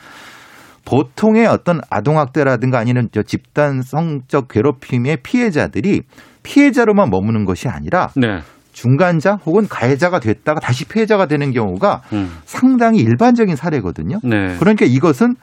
[0.86, 6.04] 보통의 어떤 아동학대라든가 아니면 저 집단 성적 괴롭힘의 피해자들이
[6.44, 8.40] 피해자로만 머무는 것이 아니라 네.
[8.78, 12.38] 중간자 혹은 가해자가 됐다가 다시 피해자가 되는 경우가 음.
[12.46, 14.20] 상당히 일반적인 사례거든요.
[14.24, 14.56] 네.
[14.60, 15.36] 그러니까 이것은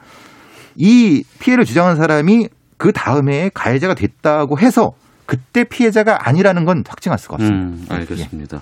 [0.77, 4.93] 이 피해를 주장한 사람이 그 다음에 가해자가 됐다고 해서
[5.25, 7.57] 그때 피해자가 아니라는 건 확증할 수가 없습니다.
[7.57, 8.61] 음, 알겠습니다.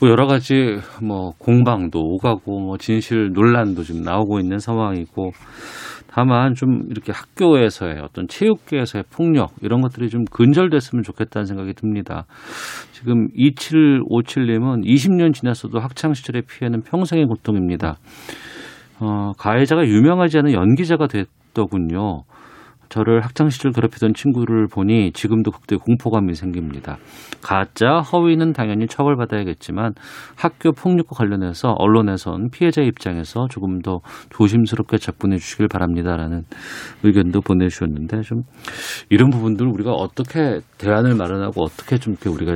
[0.00, 5.32] 뭐 여러 가지 뭐 공방도 오가고 뭐 진실 논란도 지금 나오고 있는 상황이고
[6.08, 12.24] 다만 좀 이렇게 학교에서의 어떤 체육계에서의 폭력 이런 것들이 좀 근절됐으면 좋겠다는 생각이 듭니다.
[12.92, 17.96] 지금 2757님은 20년 지났어도 학창 시절의 피해는 평생의 고통입니다.
[19.00, 22.22] 어, 가해자가 유명하지 않은 연기자가 됐더군요.
[22.90, 26.98] 저를 학창 시절 괴롭히던 친구를 보니 지금도 극도의 공포감이 생깁니다.
[27.40, 29.94] 가짜 허위는 당연히 처벌받아야겠지만
[30.36, 34.00] 학교 폭력과 관련해서 언론에선 피해자 입장에서 조금 더
[34.30, 36.42] 조심스럽게 접근해 주시길 바랍니다라는
[37.04, 38.42] 의견도 보내주셨는데 좀
[39.08, 42.54] 이런 부분들 우리가 어떻게 대안을 마련하고 어떻게 좀 이렇게 우리가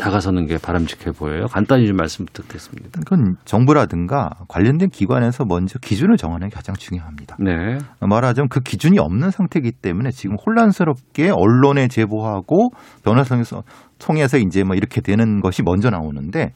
[0.00, 1.46] 다가서는 게 바람직해 보여요.
[1.46, 3.00] 간단히 좀 말씀 부탁드리겠습니다.
[3.00, 7.36] 그건 정부라든가 관련된 기관에서 먼저 기준을 정하는 게 가장 중요합니다.
[7.38, 7.78] 네.
[8.00, 12.70] 말하자면 그 기준이 없는 상태이기 때문에 지금 혼란스럽게 언론에 제보하고
[13.04, 13.62] 변호사에서
[13.98, 16.52] 통해서 이제 뭐 이렇게 되는 것이 먼저 나오는데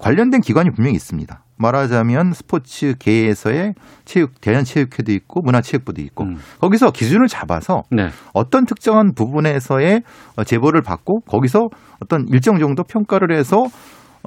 [0.00, 1.44] 관련된 기관이 분명히 있습니다.
[1.56, 3.74] 말하자면 스포츠계에서의
[4.06, 6.36] 체육 대한체육회도 있고 문화체육부도 있고 음.
[6.60, 8.08] 거기서 기준을 잡아서 네.
[8.32, 10.02] 어떤 특정한 부분에서의
[10.36, 11.68] 어, 제보를 받고 거기서
[12.02, 13.68] 어떤 일정 정도 평가를 해서 어,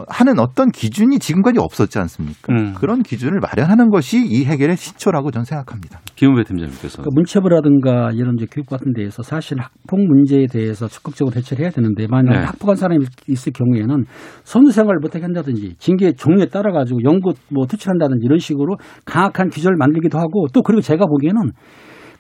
[0.08, 2.52] 하는 어떤 기준이 지금까지 없었지 않습니까?
[2.52, 2.74] 음.
[2.74, 6.00] 그런 기준을 마련하는 것이 이 해결의 시초라고 저는 생각합니다.
[6.16, 11.64] 김은배 팀장님께서 그러니까 문체부라든가 이런 이제 교육 같은 데에서 사실 학폭 문제에 대해서 적극적으로 대처를
[11.64, 12.46] 해야 되는데 만약 네.
[12.46, 14.06] 학폭한 사람이 있을 경우에는
[14.44, 19.78] 선수 생활을 못하게 한다든지 징계 종류에 따라 가지고 연구 뭐 퇴출한다든지 이런 식으로 강악한 규정을
[19.78, 21.52] 만들기도 하고 또 그리고 제가 보기에는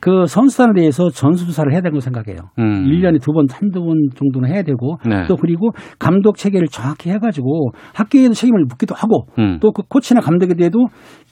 [0.03, 2.49] 그 선수단에 대해서 전수조사를 해야 된다고 생각해요.
[2.59, 2.85] 음.
[2.87, 5.25] 일 1년에 두 번, 한두 번 정도는 해야 되고 네.
[5.27, 9.59] 또 그리고 감독 체계를 정확히 해가지고 학교에도 책임을 묻기도 하고 음.
[9.61, 10.87] 또그 코치나 감독에 대해도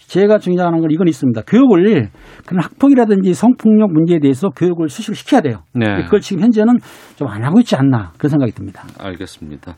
[0.08, 1.42] 제가 중요한 건 이건 있습니다.
[1.42, 2.10] 교육을
[2.46, 5.64] 그런 학폭이라든지 성폭력 문제에 대해서 교육을 수시로 시켜야 돼요.
[5.74, 6.04] 네.
[6.04, 6.76] 그걸 지금 현재는
[7.18, 8.84] 좀 안 하고 있지 않나 그런 생각이 듭니다.
[9.00, 9.76] 알겠습니다.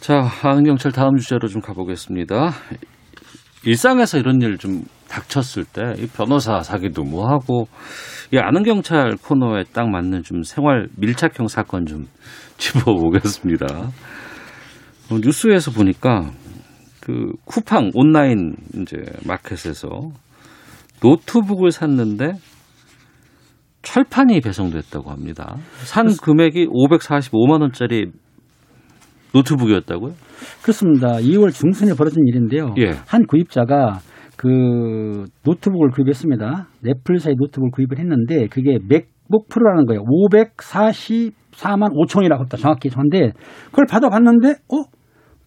[0.00, 2.50] 자, 아는 경찰 다음 주제로 좀 가보겠습니다.
[3.64, 7.66] 일상에서 이런 일 좀 닥쳤을 때 이 변호사 사기도 뭐 하고
[8.32, 12.06] 이 아는 경찰 코너에 딱 맞는 좀 생활 밀착형 사건 좀
[12.58, 13.66] 짚어보겠습니다.
[15.10, 16.30] 어, 뉴스에서 보니까
[17.00, 19.88] 그 쿠팡 온라인 이제 마켓에서
[21.02, 22.34] 노트북을 샀는데
[23.82, 25.56] 철판이 배송됐다고 합니다.
[25.84, 28.12] 산 금액이 545만 원짜리
[29.34, 30.12] 노트북이었다고요?
[30.62, 31.08] 그렇습니다.
[31.18, 32.74] 2월 중순에 벌어진 일인데요.
[32.78, 32.90] 예.
[33.06, 33.98] 한 구입자가
[34.36, 36.68] 그 노트북을 구입했습니다.
[36.82, 40.02] 애플사의 노트북을 구입을 했는데 그게 맥북 프로라는 거예요.
[40.02, 42.56] 544만 5천이라고 했다.
[42.56, 43.32] 정확히 저한데
[43.66, 44.84] 그걸 받아봤는데 어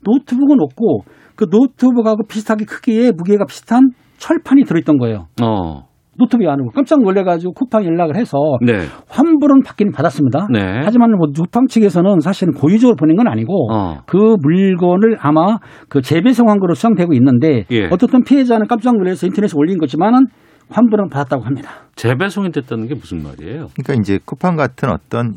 [0.02, 5.28] 노트북은 없고 그 노트북하고 비슷하게 크기에 무게가 비슷한 철판이 들어있던 거예요.
[5.42, 5.88] 어.
[6.18, 8.80] 노트북이 아니고 깜짝 놀래가지고 쿠팡 연락을 해서 네.
[9.10, 10.48] 환불은 받기는 받았습니다.
[10.52, 10.82] 네.
[10.84, 13.98] 하지만 뭐 쿠팡 측에서는 사실은 고의적으로 보낸 건 아니고 어.
[14.06, 15.58] 그 물건을 아마
[15.90, 17.86] 그 재배송한 거로 수정되고 있는데 예.
[17.92, 20.28] 어떻든 피해자는 깜짝 놀라서 인터넷에 올린 거지만은
[20.70, 21.72] 환불은 받았다고 합니다.
[21.96, 23.68] 재배송이 됐다는 게 무슨 말이에요?
[23.76, 25.34] 그러니까 이제 쿠팡 같은 어떤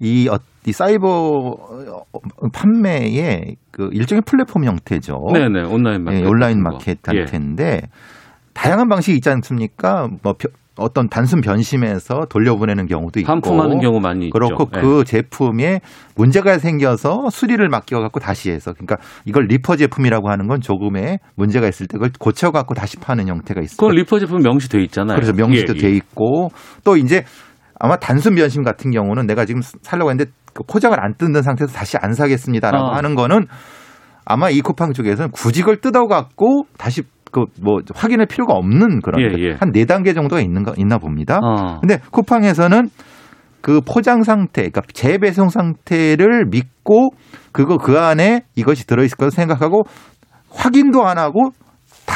[0.00, 2.02] 이, 어, 이 사이버 어,
[2.52, 5.16] 판매의 그 일종의 플랫폼 형태죠.
[5.32, 6.62] 네네 온라인 마켓 예, 온라인.
[6.62, 7.18] 마켓 예.
[7.20, 7.80] 형태인데
[8.60, 10.08] 다양한 방식이 있지 않습니까?
[10.22, 14.32] 뭐 벼- 어떤 단순 변심해서 돌려보내는 경우도 있고 반품하는 경우 많이 있죠.
[14.32, 14.80] 그렇고 예.
[14.80, 15.80] 그 제품에
[16.14, 21.68] 문제가 생겨서 수리를 맡겨 갖고 다시 해서 그러니까 이걸 리퍼 제품이라고 하는 건 조금의 문제가
[21.68, 23.76] 있을 때 그걸 고쳐 갖고 다시 파는 형태가 있어요.
[23.78, 25.16] 그건 리퍼 제품 명시돼 있잖아요.
[25.16, 25.80] 그래서 명시도 예, 예.
[25.80, 26.50] 돼 있고
[26.84, 27.24] 또 이제
[27.78, 31.96] 아마 단순 변심 같은 경우는 내가 지금 살려고 했는데 그 포장을 안 뜯는 상태에서 다시
[32.00, 32.96] 안 사겠습니다라고 아.
[32.96, 33.46] 하는 거는
[34.26, 39.20] 아마 이 쿠팡 쪽에서는 굳이 그걸 뜯어 갖고 다시 그 뭐 확인할 필요가 없는 그런
[39.20, 39.56] 예, 예.
[39.58, 41.38] 한네 단계 정도가 있는 거 있나 봅니다.
[41.42, 41.78] 어.
[41.80, 42.88] 근데 쿠팡에서는
[43.60, 47.10] 그 포장 상태, 그러니까 재배송 상태를 믿고
[47.52, 49.82] 그거 그 안에 이것이 들어있을 거라 생각하고
[50.50, 51.50] 확인도 안 하고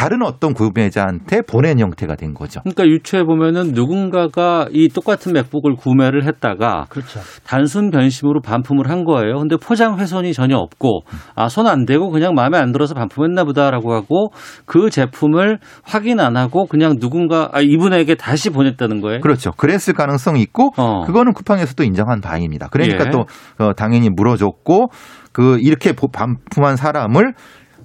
[0.05, 2.61] 다른 어떤 구매자한테 보낸 형태가 된 거죠.
[2.61, 7.21] 그러니까 유추해 보면은 누군가가 이 똑같은 맥북을 구매를 했다가 그렇죠.
[7.47, 9.39] 단순 변심으로 반품을 한 거예요.
[9.39, 13.95] 근데 포장 훼손이 전혀 없고 아 손 안 대고 그냥 마음에 안 들어서 반품했나 보다라고
[13.95, 14.29] 하고
[14.67, 19.21] 그 제품을 확인 안 하고 그냥 누군가 아 이분에게 다시 보냈다는 거예요.
[19.23, 19.53] 그렇죠.
[19.53, 21.05] 그랬을 가능성이 있고 어.
[21.07, 22.69] 그거는 쿠팡에서도 인정한 바입니다.
[22.71, 23.11] 그러니까 예.
[23.11, 23.25] 또
[23.59, 24.89] 어, 당연히 물어줬고
[25.33, 27.33] 그 이렇게 보- 반품한 사람을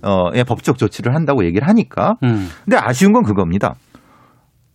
[0.04, 2.16] 어, 예, 법적 조치를 한다고 얘기를 하니까.
[2.24, 2.48] 음.
[2.66, 3.76] 근데 아쉬운 건 그겁니다.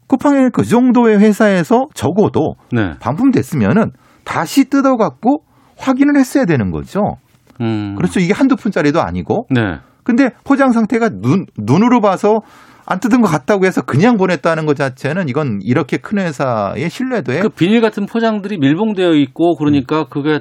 [0.06, 2.94] 쿠팡의 그 정도의 회사에서 적어도 네.
[3.00, 3.92] 반품됐으면은
[4.24, 5.44] 다시 뜯어갖고
[5.78, 7.16] 확인을 했어야 되는 거죠.
[7.60, 7.94] 음.
[7.96, 8.20] 그렇죠.
[8.20, 9.46] 이게 한두 푼짜리도 아니고.
[9.50, 9.78] 네.
[10.02, 12.40] 근데 포장 상태가 눈, 눈으로 봐서
[12.86, 17.48] 안 뜯은 것 같다고 해서 그냥 보냈다는 것 자체는 이건 이렇게 큰 회사의 신뢰도에 그
[17.48, 20.40] 비닐 같은 포장들이 밀봉되어 있고 그러니까 그게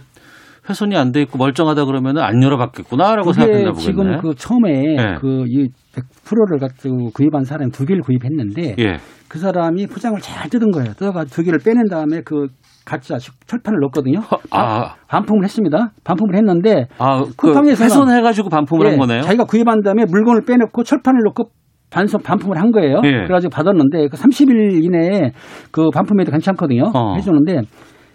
[0.69, 3.81] 훼손이 안 돼 있고 멀쩡하다 그러면은 안 열어봤겠구나라고 생각했나 보겠네.
[3.85, 5.15] 지금 그 처음에 네.
[5.19, 8.97] 그이 100%를 가지고 구입한 사람이 두 개를 구입했는데 예.
[9.27, 10.93] 그 사람이 포장을 잘 뜯은 거예요.
[10.93, 12.47] 뜯어가 두 개를 빼낸 다음에 그
[12.85, 14.19] 가짜 철판을 넣었거든요.
[14.51, 15.91] 아, 반품을 했습니다.
[16.03, 19.21] 반품을 했는데 아, 그 쿠팡에서는- 훼손해가지고 반품을 한 예, 거네요.
[19.21, 21.49] 자기가 구입한 다음에 물건을 빼놓고 철판을 넣고
[21.89, 23.01] 반송 반품을 한 거예요.
[23.03, 23.11] 예.
[23.11, 25.31] 그래가지고 받았는데 그 30일 이내에
[25.71, 26.91] 그 반품해도 괜찮거든요.
[26.93, 27.15] 어.
[27.15, 27.61] 해주는데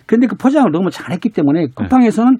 [0.08, 2.38] 근데 그 포장을 너무 잘했기 때문에 쿠팡에서는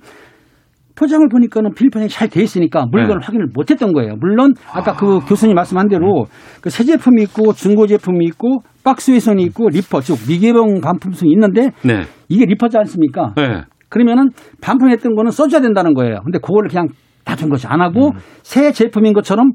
[0.97, 3.27] 포장을 보니까는 비닐 포장이 잘 돼 있으니까 물건을 네.
[3.27, 4.17] 확인을 못했던 거예요.
[4.19, 6.27] 물론 아까 그 교수님 말씀한 대로
[6.61, 11.71] 그 새 제품이 있고 중고 제품이 있고 박스 훼손이 있고 리퍼 즉 미개봉 반품성이 있는데
[11.85, 12.03] 네.
[12.29, 13.33] 이게 리퍼지 않습니까?
[13.37, 13.63] 네.
[13.89, 16.21] 그러면은 반품했던 거는 써줘야 된다는 거예요.
[16.25, 16.89] 근데 그거를 그냥
[17.27, 17.69] 놔둔 거죠.
[17.69, 18.11] 안 하고
[18.43, 19.53] 새 제품인 것처럼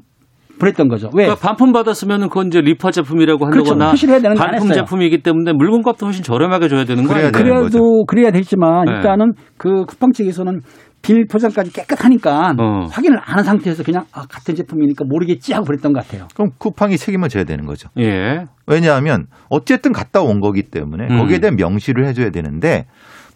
[0.58, 1.08] 보냈던 거죠.
[1.14, 1.24] 왜?
[1.24, 3.70] 그러니까 반품 받았으면 그건 이제 리퍼 제품이라고 그렇죠.
[3.72, 4.72] 한다거나 표시를 해야 되는데 안 반품.
[4.72, 7.32] 제품이기 때문에 물건값도 훨씬 저렴하게 줘야 되는 거 그래야 아니에요?
[7.44, 7.78] 되는 거죠.
[7.78, 8.92] 그래도 그래야 되지만 네.
[8.92, 10.60] 일단은 그 쿠팡 측에서는
[11.02, 12.86] 비닐 포장까지 깨끗하니까 어.
[12.90, 16.28] 확인을 안 한 상태에서 그냥 아, 같은 제품이니까 모르겠지 하고 그랬던 것 같아요.
[16.34, 17.90] 그럼 쿠팡이 책임을 져야 되는 거죠.
[17.98, 18.44] 예.
[18.66, 21.18] 왜냐하면 어쨌든 갔다 온 거기 때문에 음.
[21.18, 22.86] 거기에 대한 명시를 해줘야 되는데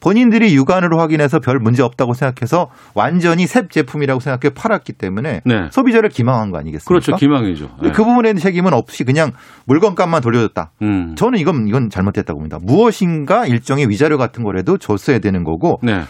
[0.01, 5.69] 본인들이 육안으로 확인해서 별 문제 없다고 생각해서 완전히 새 제품이라고 생각해 팔았기 때문에 네.
[5.71, 6.89] 소비자를 기망한 거 아니겠습니까?
[6.89, 7.17] 그렇죠.
[7.17, 7.71] 기망이죠.
[7.85, 7.91] 예.
[7.91, 9.33] 그 부분에 대한 책임은 없이 그냥
[9.67, 10.73] 물건값만 돌려줬다.
[10.83, 11.15] 음.
[11.17, 12.59] 저는 이건 이건 잘못됐다고 봅니다.
[12.63, 16.03] 무엇인가 일종의 위자료 같은 거라도 줬어야 되는 거고 네.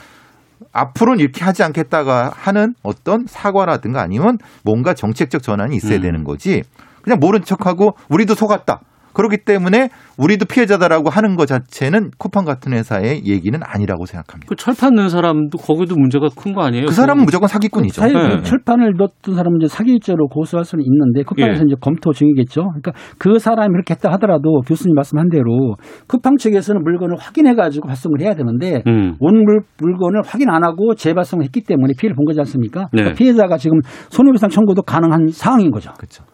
[0.72, 6.02] 앞으로는 이렇게 하지 않겠다가 하는 어떤 사과라든가 아니면 뭔가 정책적 전환이 있어야 음.
[6.02, 6.62] 되는 거지.
[7.02, 8.80] 그냥 모른 척하고 우리도 속았다.
[9.18, 14.48] 그렇기 때문에 우리도 피해자다라고 하는 것 자체는 쿠팡 같은 회사의 얘기는 아니라고 생각합니다.
[14.48, 16.86] 그 철판 넣은 사람도 거기도 문제가 큰 거 아니에요?
[16.86, 18.00] 그 사람은 무조건 사기꾼이죠.
[18.00, 18.36] 사실 네.
[18.36, 21.64] 그 철판을 넣었던 사람은 이제 사기죄로 고소할 수는 있는데 쿠팡에서 예.
[21.66, 22.62] 이제 검토 중이겠죠.
[22.62, 25.74] 그러니까 그 사람이 그렇게 했다 하더라도 교수님 말씀한 대로
[26.06, 29.16] 쿠팡 측에서는 물건을 확인해 가지고 발송을 해야 되는데 음.
[29.20, 32.82] 온 물, 물건을 확인 안 하고 재발송을 했기 때문에 피해를 본 거지 않습니까?
[32.92, 33.02] 네.
[33.02, 35.92] 그러니까 피해자가 지금 손해배상 청구도 가능한 상황인 거죠.
[35.98, 36.24] 그렇죠.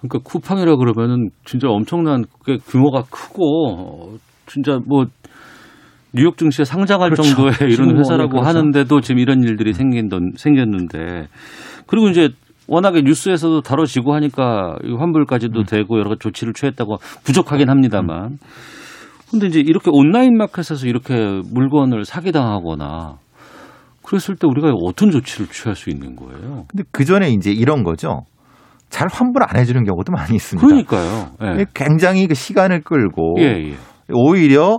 [0.00, 5.06] 그러니까 쿠팡이라 그러면은 진짜 엄청난 그 규모가 크고 어, 진짜 뭐
[6.12, 7.34] 뉴욕 증시에 상장할 그렇죠.
[7.34, 8.48] 정도의 이런 회사라고 그렇죠.
[8.48, 11.28] 하는데도 지금 이런 일들이 생긴던 생겼는데
[11.86, 12.30] 그리고 이제
[12.66, 15.00] 워낙에 뉴스에서도 다뤄지고 하니까 이 음.
[15.00, 18.38] 환불까지도 되고 여러 가지 조치를 취했다고 부족하긴 합니다만
[19.30, 21.14] 근데 이제 이렇게 온라인 마켓에서 이렇게
[21.52, 23.16] 물건을 사기당하거나
[24.02, 26.64] 그랬을 때 우리가 어떤 조치를 취할 수 있는 거예요?
[26.68, 28.22] 근데 그 전에 이제 이런 거죠.
[28.90, 30.66] 잘 환불 안 해주는 경우도 많이 있습니다.
[30.66, 31.30] 그러니까요.
[31.42, 31.64] 예.
[31.74, 33.74] 굉장히 그 시간을 끌고 예, 예.
[34.12, 34.78] 오히려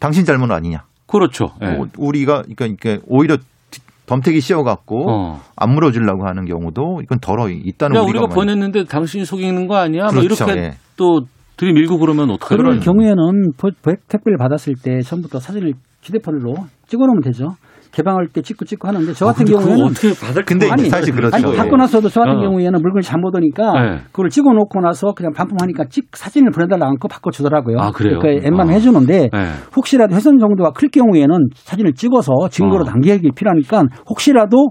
[0.00, 0.84] 당신 잘못 아니냐.
[1.06, 1.46] 그렇죠.
[1.62, 1.76] 예.
[1.78, 3.36] 오- 우리가 그러니까 오히려
[3.70, 5.40] 뒤- 덤태기 씌워갖고 어.
[5.56, 10.04] 안 물어주려고 하는 경우도 이건 덜어 있다는 야, 우리가 우리가 보냈는데 당신이 속이는 거 아니야?
[10.12, 10.70] 뭐 그렇죠, 이렇게 예.
[10.96, 11.22] 또
[11.56, 12.58] 들이밀고 그러면 어떡해요?
[12.58, 13.70] 그럴 경우에는 포-
[14.08, 16.54] 택배를 받았을 때 처음부터 사진을 휴대폰으로
[16.86, 17.56] 찍어놓으면 되죠.
[17.96, 20.90] 개방할 때 찍고 찍고 하는데 저 같은 아, 근데 그거 경우에는 어떻게 받을 근데 아니,
[20.90, 21.34] 사실 그렇죠.
[21.34, 21.56] 아니, 예.
[21.56, 22.40] 받고 나서도 저 같은 어.
[22.42, 23.98] 경우에는 물건을 잘못 오니까 네.
[24.12, 27.78] 그걸 찍어 놓고 나서 그냥 반품하니까 찍, 사진을 보내달라 않고 바꿔 주더라고요.
[27.80, 28.18] 아, 그래요?
[28.18, 28.72] 그 웬만하면 어.
[28.72, 29.38] 해주는데 네.
[29.74, 32.84] 혹시라도 훼손 정도가 클 경우에는 사진을 찍어서 증거로 어.
[32.84, 34.68] 남기기 필요하니까 혹시라도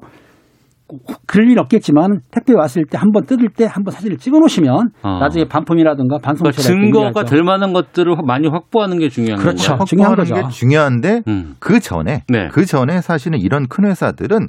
[1.26, 4.90] 그럴 일 없겠지만 택배 왔을 때 한 번 뜯을 때 한 번 사진을 찍어 놓으시면
[5.02, 5.20] 어.
[5.20, 9.70] 나중에 반품이라든가 그러니까 반송처리 증거가 될 만한 것들을 많이 확보하는 게 중요한 그렇죠.
[9.70, 9.86] 건가요?
[9.86, 10.48] 중요한 확보하는 거죠.
[10.48, 11.56] 게 중요한데 음.
[11.60, 12.50] 그 전에 네.
[12.52, 14.48] 그 전에 사실은 이런 큰 회사들은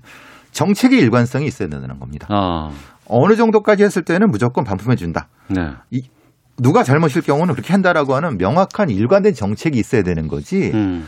[0.52, 2.26] 정책의 일관성이 있어야 된다는 겁니다.
[2.30, 2.70] 아,
[3.08, 5.28] 어느 정도까지 했을 때는 무조건 반품해 준다.
[5.48, 5.70] 네.
[6.58, 10.70] 누가 잘못일 경우는 그렇게 한다라고 하는 명확한 일관된 정책이 있어야 되는 거지.
[10.74, 11.04] 음.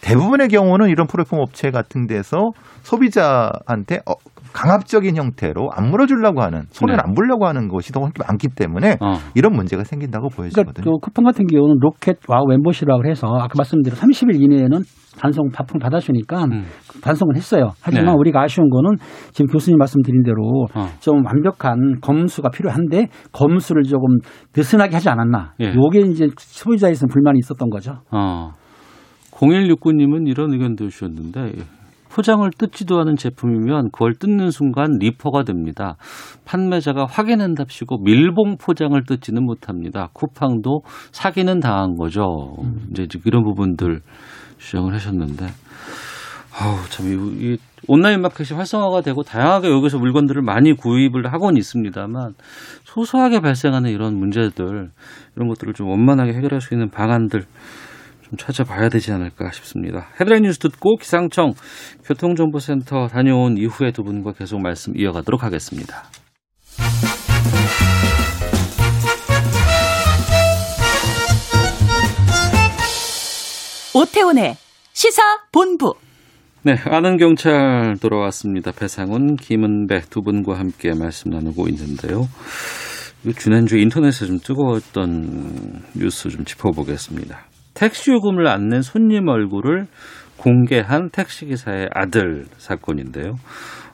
[0.00, 2.50] 대부분의 경우는 이런 플랫폼 업체 같은 데서
[2.82, 4.14] 소비자한테 어,
[4.56, 7.02] 강압적인 형태로 안 물어주려고 하는 손해를 네.
[7.06, 9.16] 안 보려고 하는 것이 더 많기 때문에 어.
[9.34, 10.98] 이런 문제가 생긴다고 그러니까 보여지거든요.
[10.98, 14.80] 그 쿠팡 같은 경우는 로켓 와우 멤버십이라고 해서 아까 말씀드린 30일 이내에는
[15.20, 16.64] 반송 반품 받아주니까 음.
[17.02, 17.72] 반송을 했어요.
[17.82, 18.12] 하지만 네.
[18.16, 18.96] 우리가 아쉬운 거는
[19.32, 20.86] 지금 교수님 말씀드린 대로 어.
[21.00, 24.08] 좀 완벽한 검수가 필요한데 검수를 조금
[24.56, 25.52] 느슨하게 하지 않았나.
[25.60, 25.74] 예.
[25.74, 27.96] 요게 이제 소비자에서는 불만이 있었던 거죠.
[28.10, 28.52] 어.
[29.32, 31.52] 0169님은 이런 의견도 주셨는데
[32.16, 35.96] 포장을 뜯지도 않은 제품이면 그걸 뜯는 순간 리퍼가 됩니다.
[36.46, 40.08] 판매자가 확인한답시고 밀봉 포장을 뜯지는 못합니다.
[40.14, 40.80] 쿠팡도
[41.12, 42.56] 사기는 당한 거죠.
[42.90, 44.00] 이제 이런 부분들
[44.56, 45.44] 주장을 하셨는데
[46.58, 47.12] 아우 참 이,
[47.44, 52.32] 이 온라인 마켓이 활성화가 되고 다양하게 여기서 물건들을 많이 구입을 하곤 있습니다만
[52.84, 54.88] 소소하게 발생하는 이런 문제들
[55.36, 57.44] 이런 것들을 좀 원만하게 해결할 수 있는 방안들
[58.28, 60.08] 좀 찾아봐야 되지 않을까 싶습니다.
[60.20, 61.52] 헤드라인 뉴스 듣고 기상청
[62.04, 66.02] 교통정보센터 다녀온 이후에 두 분과 계속 말씀 이어가도록 하겠습니다.
[73.94, 74.56] 오태훈의
[74.92, 75.94] 시사 본부.
[76.62, 78.72] 네, 아는 경찰 돌아왔습니다.
[78.72, 82.26] 배상훈, 김은배 두 분과 함께 말씀 나누고 있는데요.
[83.24, 87.55] 이 지난주에 인터넷에 좀 뜨거웠던 뉴스 좀 짚어보겠습니다.
[87.76, 89.86] 택시 요금을 안 낸 손님 얼굴을
[90.38, 93.34] 공개한 택시기사의 아들 사건인데요.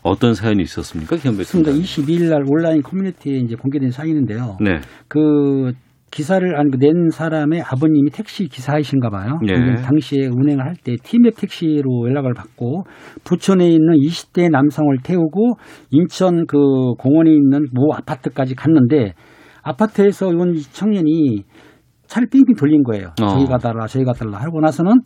[0.02, 1.16] 어떤 사연이 있었습니까.
[1.16, 1.74] 팀장?
[1.74, 4.56] 22일 날 온라인 커뮤니티에 이제 공개된 사연인데요.
[4.60, 5.72] 네, 그
[6.10, 9.38] 기사를 안낸 사람의 아버님이 택시 기사이신가 봐요.
[9.48, 9.54] 예.
[9.54, 12.84] 근데 당시에 운행을 할 때 티맵 택시로 연락을 받고
[13.24, 15.54] 부천에 있는 20대 남성을 태우고
[15.90, 16.58] 인천 그
[16.98, 19.14] 공원에 있는 모 아파트까지 갔는데
[19.62, 21.44] 아파트에서 이건 청년이
[22.12, 23.08] 차를 빙빙 돌린 거예요.
[23.22, 23.26] 어.
[23.28, 25.00] 저기 가달라 저기 가달라 하고 나서는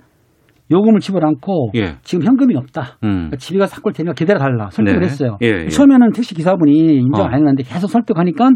[0.73, 1.95] 요금을 지불 않고 예.
[2.03, 2.99] 지금 현금이 없다.
[3.05, 5.07] 음, 그러니까 집에 가서 살걸 테니까 기다려 달라 설득을 네.
[5.07, 5.39] 했어요.
[5.43, 5.69] 예, 예.
[5.69, 7.29] 처음에는 택시 기사분이 인정 어.
[7.29, 8.51] 안 했는데 계속 설득하니까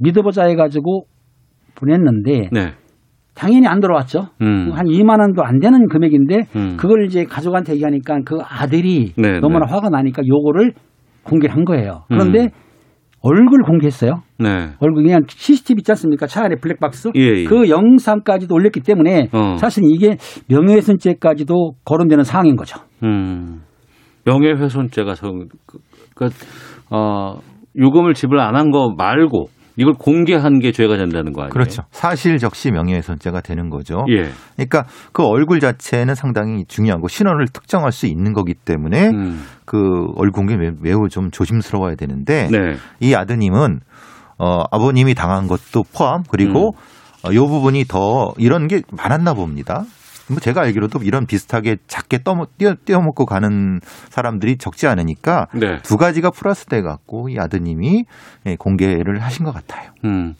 [0.00, 1.06] 믿어보자 해가지고
[1.74, 2.74] 보냈는데 네,
[3.34, 4.28] 당연히 안 들어왔죠.
[4.40, 6.76] 음, 한 2만 원도 안 되는 금액인데 음.
[6.76, 9.72] 그걸 이제 가족한테 얘기하니까 그 아들이 네, 너무나 네.
[9.72, 10.74] 화가 나니까 요거를
[11.24, 12.04] 공개를 한 거예요.
[12.08, 12.63] 그런데 음.
[13.26, 14.22] 얼굴 공개했어요.
[14.38, 16.26] 네, 얼굴 그냥 CCTV 있지 않습니까?
[16.26, 17.08] 차 안에 블랙박스.
[17.16, 17.44] 예, 예.
[17.44, 19.56] 그 영상까지도 올렸기 때문에 어.
[19.56, 22.80] 사실 이게 명예훼손죄까지도 거론되는 사항인 거죠.
[23.02, 23.62] 음,
[24.26, 25.78] 명예훼손죄가 성, 그,
[26.14, 26.28] 그,
[26.90, 27.38] 어,
[27.78, 31.50] 요금을 지불 안 한 거 말고 이걸 공개한 게 죄가 된다는 거 아니에요?
[31.52, 31.82] 그렇죠.
[31.90, 34.04] 사실 적시 명예훼손죄가 되는 거죠.
[34.08, 34.30] 예.
[34.54, 39.78] 그러니까 그 얼굴 자체는 상당히 중요하고 신원을 특정할 수 있는 거기 때문에 음, 그
[40.16, 42.76] 얼굴 공개 매- 매우 좀 조심스러워야 되는데 네.
[43.00, 43.80] 이 아드님은
[44.38, 47.28] 어 아버님이 당한 것도 포함 그리고 음.
[47.30, 49.84] 어, 요 부분이 더 이런 게 많았나 봅니다.
[50.28, 55.80] 뭐 제가 알기로도 이런 비슷하게 작게 떠먹 띄어 띄어먹고 가는 사람들이 적지 않으니까 네.
[55.82, 58.04] 두 가지가 플러스 돼 갖고 이 아드님이
[58.46, 59.90] 예, 공개를 하신 것 같아요.
[60.04, 60.34] 음.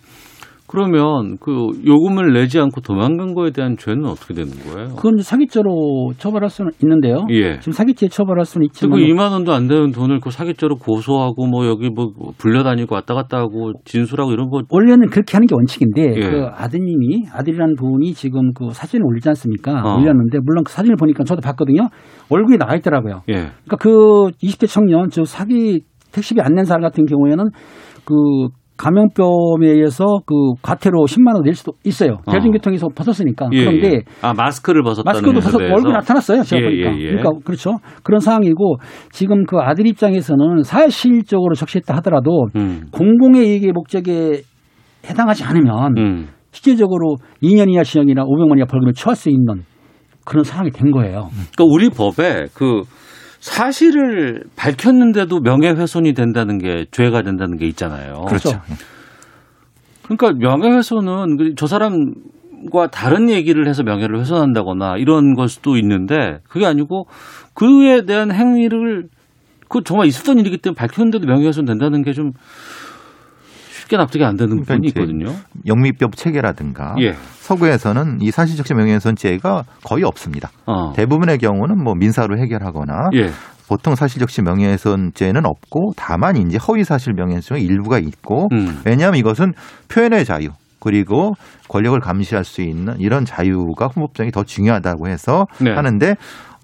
[0.75, 4.89] 그러면 그 요금을 내지 않고 도망간 거에 대한 죄는 어떻게 되는 거예요?
[4.97, 7.25] 그건 사기죄로 처벌할 수는 있는데요.
[7.31, 7.59] 예.
[7.61, 11.67] 지금 사기죄 처벌할 수는 그 있지만 2만 원도 안 되는 돈을 그 사기죄로 고소하고 뭐
[11.67, 12.09] 여기 뭐
[12.39, 16.21] 불려다니고 왔다 갔다 하고 진술하고 이런 거 원래는 그렇게 하는 게 원칙인데 예.
[16.21, 19.73] 그 아드님이 아들이라는 분이 지금 그 사진을 올리지 않습니까?
[19.85, 19.99] 어.
[20.01, 21.89] 올렸는데 물론 그 사진을 보니까 저도 봤거든요.
[22.31, 23.23] 얼굴이 나와 있더라고요.
[23.29, 23.35] 예.
[23.35, 25.83] 그러니까 그 20대 청년 저 사기
[26.13, 27.45] 택시비 안 낸 사람 같은 경우에는
[28.05, 28.15] 그
[28.77, 32.19] 감염병에 의해서 그 과태료 10만 원 낼 수도 있어요.
[32.27, 32.33] 어.
[32.33, 33.49] 대중교통에서 벗었으니까.
[33.53, 34.01] 예, 그런데 예.
[34.23, 35.93] 아 마스크를 벗었다는 마스크도 벗어 것에 얼굴?
[35.93, 36.43] 나타났어요.
[36.43, 36.91] 제가 예, 보니까.
[36.97, 37.07] 예, 예.
[37.11, 37.79] 그러니까 그렇죠.
[38.03, 38.77] 그런 상황이고
[39.13, 42.87] 지금 그 아들 입장에서는 사실적으로 적시했다 하더라도 음.
[42.91, 44.41] 공공의 이익의 목적에
[45.09, 46.29] 해당하지 않으면 음.
[46.51, 49.63] 실제적으로 2년 이하 징역이나 500만 이하 벌금을 처할 수 있는
[50.25, 51.29] 그런 상황이 된 거예요.
[51.55, 52.83] 그러니까 우리 법에 그
[53.45, 58.25] 사실을 밝혔는데도 명예훼손이 된다는 게 죄가 된다는 게 있잖아요.
[58.27, 58.59] 그렇죠.
[60.03, 67.07] 그러니까 명예훼손은 그저 사람과 다른 얘기를 해서 명예를 훼손한다거나 이런 걸 수도 있는데 그게 아니고
[67.53, 69.09] 그에 대한 행위를
[69.69, 72.33] 그 정말 있었던 일이기 때문에 밝혔는데도 명예훼손 된다는 게 좀
[73.85, 75.27] 쉽게 납득이 안 되는 그러니까 부분이 있거든요.
[75.67, 77.13] 영미법 체계라든가 예.
[77.13, 80.51] 서구에서는 이 사실적시 명예훼손죄가 거의 없습니다.
[80.67, 80.93] 어.
[80.95, 83.31] 대부분의 경우는 뭐 민사로 해결하거나 예.
[83.69, 88.81] 보통 사실적시 명예훼손죄는 없고 다만 이제 허위사실 명예훼손의 일부가 있고 음.
[88.85, 89.53] 왜냐하면 이것은
[89.89, 90.49] 표현의 자유
[90.81, 91.33] 그리고
[91.69, 95.73] 권력을 감시할 수 있는 이런 자유가 헌법정이 더 중요하다고 해서 네.
[95.73, 96.15] 하는데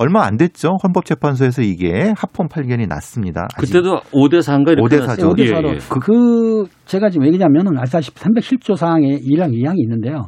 [0.00, 0.78] 얼마 안 됐죠.
[0.82, 3.46] 헌법재판소에서 이게 합헌 판결이 났습니다.
[3.54, 5.06] 아직 그때도 5대 4인가 이렇게 5대 4 죠.
[5.08, 5.28] 났어요.
[5.28, 5.78] 어디 예, 사로 예.
[6.00, 10.22] 그 제가 지금 얘기하면은 알다시피 307조 사항에 1항 2항이 있는데요.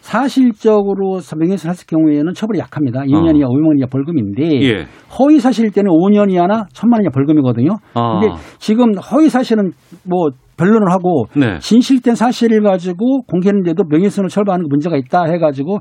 [0.00, 3.00] 사실적으로 명예훼손 했을 경우에는 처벌이 약합니다.
[3.02, 4.60] 2년 이하 5년 이하 벌금인데 어.
[4.62, 4.86] 예.
[5.18, 7.76] 허위 사실일 때는 5년 이하나 1천만 원 이하 벌금이거든요.
[7.92, 8.20] 아.
[8.20, 9.72] 근데 지금 허위 사실은
[10.04, 11.58] 뭐 변론을 하고 네.
[11.58, 15.80] 진실된 사실을 가지고 공개했는데도 명예훼손을 처벌하는 게 문제가 있다 해가지고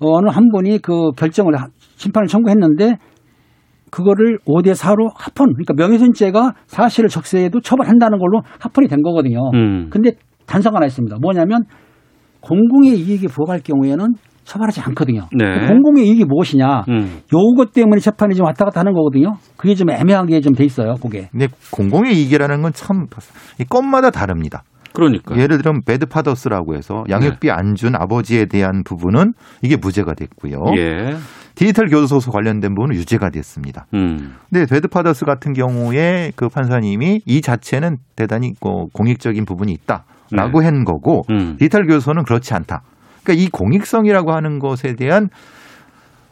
[0.00, 2.96] 어느 한 분이 그 결정을 하- 심판을 청구했는데
[3.90, 9.38] 그거를 5대 4로 합헌 그러니까 명예훼손죄가 사실을 적세해도 처벌한다는 걸로 합헌이 된 거거든요.
[9.54, 9.88] 음.
[9.90, 10.12] 근데
[10.46, 11.16] 단서가 하나 있습니다.
[11.20, 11.62] 뭐냐면
[12.40, 14.14] 공공의 이익에 부합할 경우에는
[14.44, 15.22] 처벌하지 않거든요.
[15.32, 15.66] 네.
[15.68, 16.84] 공공의 이익이 무엇이냐?
[16.90, 17.20] 음.
[17.32, 19.36] 요것 때문에 재판이 좀 왔다 갔다 하는 거거든요.
[19.56, 21.28] 그게 좀 애매하게 좀 돼 있어요, 그게.
[21.32, 23.06] 근데 공공의 이익이라는 건 참
[23.58, 24.62] 이 건마다 다릅니다.
[24.92, 25.36] 그러니까.
[25.36, 29.32] 예를 들면 배드 파더스라고 해서 양육비 안준 아버지에 대한 부분은
[29.62, 30.58] 이게 무죄가 됐고요.
[30.76, 31.14] 예.
[31.54, 33.86] 디지털 교도소 관련된 부분은 유죄가 됐습니다.
[33.94, 34.34] 음.
[34.50, 41.24] 근데 배드파더스 같은 경우에 그 판사님이 이 자체는 대단히 그 공익적인 부분이 있다라고 한 거고
[41.30, 41.56] 음.
[41.58, 42.82] 디지털 교도소는 그렇지 않다.
[43.22, 45.28] 그러니까 이 공익성이라고 하는 것에 대한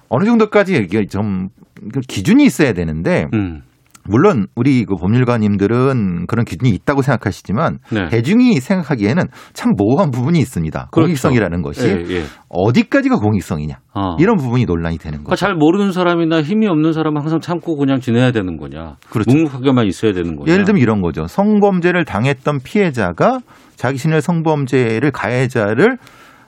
[0.08, 3.62] 어느 정도까지 좀그 기준이 있어야 되는데 음.
[4.08, 8.08] 물론 우리 그 법률가님들은 그런 기준이 있다고 생각하시지만 네.
[8.08, 10.88] 대중이 생각하기에는 참 모호한 부분이 있습니다.
[10.90, 11.06] 그렇죠.
[11.06, 12.22] 공익성이라는 것이 예, 예.
[12.48, 14.16] 어디까지가 공익성이냐 어.
[14.18, 15.40] 이런 부분이 논란이 되는 그러니까 거죠.
[15.40, 18.96] 잘 모르는 사람이나 힘이 없는 사람은 항상 참고 그냥 지내야 되는 거냐.
[19.10, 19.30] 그렇죠.
[19.30, 20.52] 묵묵하게만 있어야 되는 거냐.
[20.52, 21.26] 예를 들면 이런 거죠.
[21.26, 23.40] 성범죄를 당했던 피해자가
[23.76, 25.98] 자신의 성범죄를 가해자를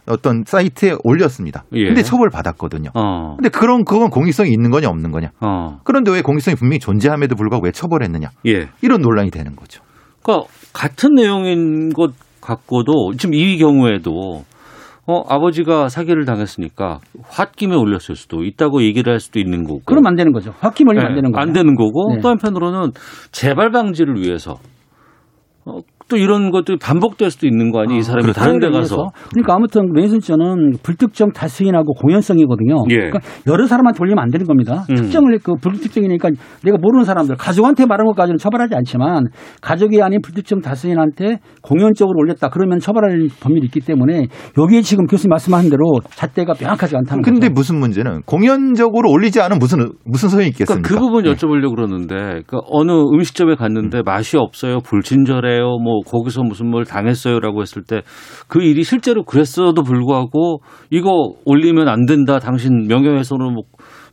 [0.06, 1.64] 어떤 사이트에 올렸습니다.
[1.72, 1.86] 예.
[1.86, 2.90] 근데 처벌 받았거든요.
[2.94, 3.36] 어.
[3.36, 5.30] 근데 그런 그건 공익성이 있는 거냐 없는 거냐.
[5.40, 5.78] 어.
[5.84, 8.28] 그런데 왜 공익성이 분명히 존재함에도 불구하고 왜 처벌했느냐.
[8.46, 8.68] 예.
[8.82, 9.82] 이런 논란이 되는 거죠.
[10.22, 14.44] 그러니까 같은 내용인 것 같고도 지금 이 경우에도
[15.06, 16.98] 어 아버지가 사기를 당했으니까
[17.28, 19.80] 홧김에 올렸을 수도 있다고 얘기를 할 수도 있는 거고.
[19.84, 20.54] 그러면 안 되는 거죠.
[20.60, 21.40] 확기 멀리면 안 예, 되는 거죠.
[21.42, 22.20] 안 되는 거고 네.
[22.20, 22.92] 또 한편으로는
[23.30, 24.58] 재발 방지를 위해서
[25.66, 27.98] 어, 또 이런 것들이 반복될 수도 있는 거 아니?
[27.98, 32.84] 이 사람이 다른 데 가서 그러니까 아무튼 명예훼손죄는 불특정 다수인하고 공연성이거든요.
[32.90, 32.96] 예.
[32.96, 34.84] 그러니까 여러 사람한테 올리면 안 되는 겁니다.
[34.90, 34.96] 음.
[34.96, 36.30] 특정을 그 불특정이니까
[36.62, 39.28] 내가 모르는 사람들 가족한테 말한 것까지는 처벌하지 않지만
[39.62, 44.26] 가족이 아닌 불특정 다수인한테 공연적으로 올렸다 그러면 처벌할 법률이 있기 때문에
[44.58, 47.52] 여기에 지금 교수님 말씀하신 대로 잣대가 명확하지 않다는 근데 거죠.
[47.54, 50.88] 무슨 문제는 공연적으로 올리지 않으면 무슨 무슨 소용이 그러니까 있겠습니까?
[50.88, 51.32] 그 부분 네.
[51.32, 57.82] 여쭤보려고 그러는데 그러니까 어느 음식점에 갔는데 맛이 없어요, 불친절해요, 뭐 거기서 무슨 뭘 당했어요라고 했을
[57.82, 58.02] 때
[58.48, 63.62] 그 일이 실제로 그랬어도 불구하고 이거 올리면 안 된다, 당신 명예훼손으로 뭐,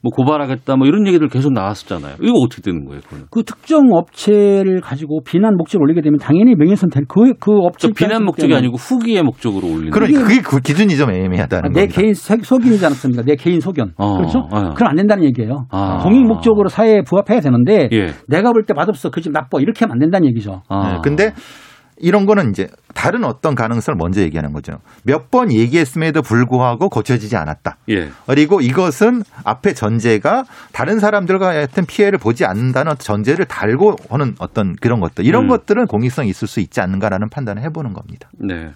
[0.04, 2.16] 뭐 고발하겠다, 뭐 이런 얘기들 계속 나왔었잖아요.
[2.22, 3.26] 이거 어떻게 되는 거예요, 그거는?
[3.30, 8.24] 그 특정 업체를 가지고 비난 목적을 올리게 되면 당연히 명예훼손 될그 그 업체 저 비난
[8.26, 9.92] 목적이 아니고 후기의 목적으로 올리는.
[9.92, 12.02] 그러니까 그게 그 기준이 좀 애매하다는 아, 내 겁니다.
[12.02, 13.24] 개인 소- 소견이지 않습니까?
[13.24, 13.92] 내 개인 소견.
[13.98, 14.40] 어, 그렇죠?
[14.52, 14.74] 어.
[14.74, 15.66] 그럼 안 된다는 얘기예요.
[15.72, 16.00] 아.
[16.04, 18.08] 공익 목적으로 사회에 부합해야 되는데 예.
[18.28, 20.62] 내가 볼 때 맛없어 그 집 나빠 이렇게 하면 안 된다는 얘기죠.
[20.68, 20.94] 아.
[20.94, 21.34] 네, 근데
[22.02, 24.74] 이런 거는 이제 다른 어떤 가능성을 먼저 얘기하는 거죠.
[25.04, 27.78] 몇 번 얘기했음에도 불구하고 고쳐지지 않았다.
[27.90, 28.10] 예.
[28.28, 30.44] 그리고 이것은 앞에 전제가
[30.74, 35.48] 다른 사람들과 같은 피해를 보지 않는다는 전제를 달고 하는 어떤 그런 것들 이런 음.
[35.48, 38.30] 것들은 공익성이 있을 수 있지 않는가라는 판단을 해보는 겁니다.
[38.38, 38.72] 네.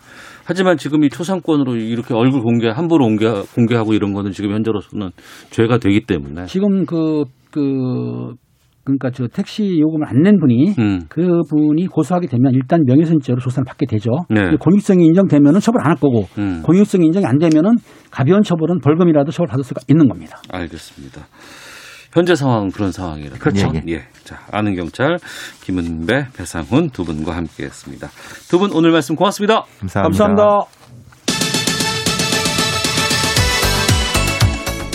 [0.46, 5.10] 하지만 지금 이 초상권으로 이렇게 얼굴 공개, 함부로 공개, 공개하고 이런 거는 지금 현재로서는
[5.50, 6.46] 죄가 되기 때문에.
[6.46, 8.45] 지금 그, 그, 그
[8.86, 11.02] 러니까 저 택시 요금을 안 낸 분이 음.
[11.10, 14.10] 그 분이 고소하게 되면 일단 명예훼손죄로 조사를 받게 되죠.
[14.30, 14.56] 네.
[14.60, 16.62] 공익성이 인정되면은 처벌 안 할 거고 음.
[16.64, 17.76] 공익성이 인정이 안 되면은
[18.12, 20.40] 가벼운 처벌은 벌금이라도 처벌 받을 수가 있는 겁니다.
[20.52, 21.22] 알겠습니다.
[22.14, 23.38] 현재 상황은 그런 상황이라.
[23.40, 23.70] 그렇죠.
[23.76, 24.02] 예, 예.
[24.24, 25.18] 자, 아는 경찰
[25.64, 28.08] 김은배, 배상훈 두 분과 함께했습니다.
[28.50, 29.66] 두 분 오늘 말씀 고맙습니다.
[29.82, 30.60] 감사합니다.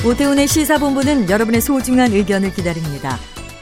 [0.06, 3.16] 오태훈의 시사본부는 여러분의 소중한 의견을 기다립니다.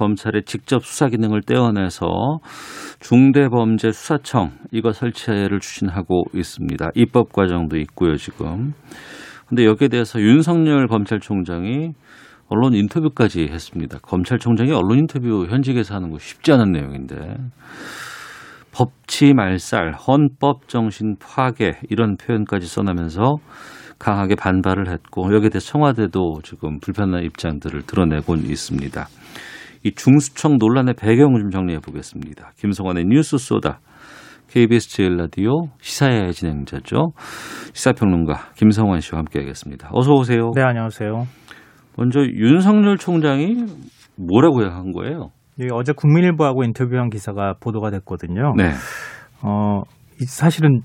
[0.00, 2.38] 검찰의 직접 수사 기능을 떼어내서
[3.00, 6.88] 중대범죄수사청 이거 설치를 추진하고 있습니다.
[6.94, 8.72] 입법 과정도 있고요, 지금.
[9.46, 11.92] 근데 여기에 대해서 윤석열 검찰총장이
[12.48, 13.98] 언론 인터뷰까지 했습니다.
[13.98, 17.36] 검찰총장이 언론 인터뷰 현직에서 하는 거 쉽지 않은 내용인데
[18.72, 23.36] 법치 말살, 헌법 정신 파괴 이런 표현까지 써내면서
[23.98, 29.06] 강하게 반발을 했고 여기에 대해 청와대도 지금 불편한 입장들을 드러내고 있습니다.
[29.82, 32.52] 이 중수청 논란의 배경을 좀 정리해 보겠습니다.
[32.58, 33.80] 김성환의 뉴스 소다
[34.48, 37.12] KBS 제일 라디오 시사의 진행자죠.
[37.72, 39.90] 시사평론가 김성환 씨와 함께하겠습니다.
[39.92, 40.50] 어서 오세요.
[40.54, 41.26] 네, 안녕하세요.
[41.96, 43.64] 먼저 윤석열 총장이
[44.16, 45.30] 뭐라고 한 거예요?
[45.60, 48.54] 예, 어제 국민일보하고 인터뷰한 기사가 보도가 됐거든요.
[48.56, 48.70] 네.
[49.42, 49.82] 어,
[50.20, 50.80] 이 사실은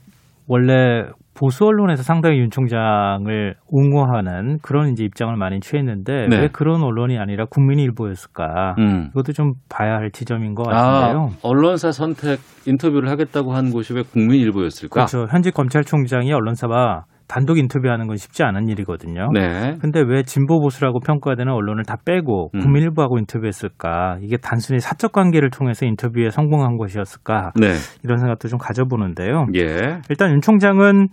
[0.47, 1.03] 원래
[1.35, 6.39] 보수 언론에서 상당히 윤 총장을 옹호하는 그런 이제 입장을 많이 취했는데 네.
[6.39, 8.75] 왜 그런 언론이 아니라 국민일보였을까?
[8.79, 9.09] 음.
[9.11, 11.29] 이것도 좀 봐야 할 지점인 것 같은데요.
[11.33, 15.05] 아, 언론사 선택 인터뷰를 하겠다고 한 곳이 왜 국민일보였을까?
[15.05, 15.27] 그렇죠.
[15.29, 19.29] 현직 검찰총장이 언론사와 단독 인터뷰하는 건 쉽지 않은 일이거든요.
[19.33, 19.77] 네.
[19.81, 22.59] 근데 왜 진보 보수라고 평가되는 언론을 다 빼고 음.
[22.59, 24.17] 국민일보하고 인터뷰했을까?
[24.21, 27.51] 이게 단순히 사적 관계를 통해서 인터뷰에 성공한 것이었을까?
[27.59, 27.73] 네.
[28.03, 29.47] 이런 생각도 좀 가져보는데요.
[29.55, 29.99] 예.
[30.09, 31.07] 일단 윤 총장은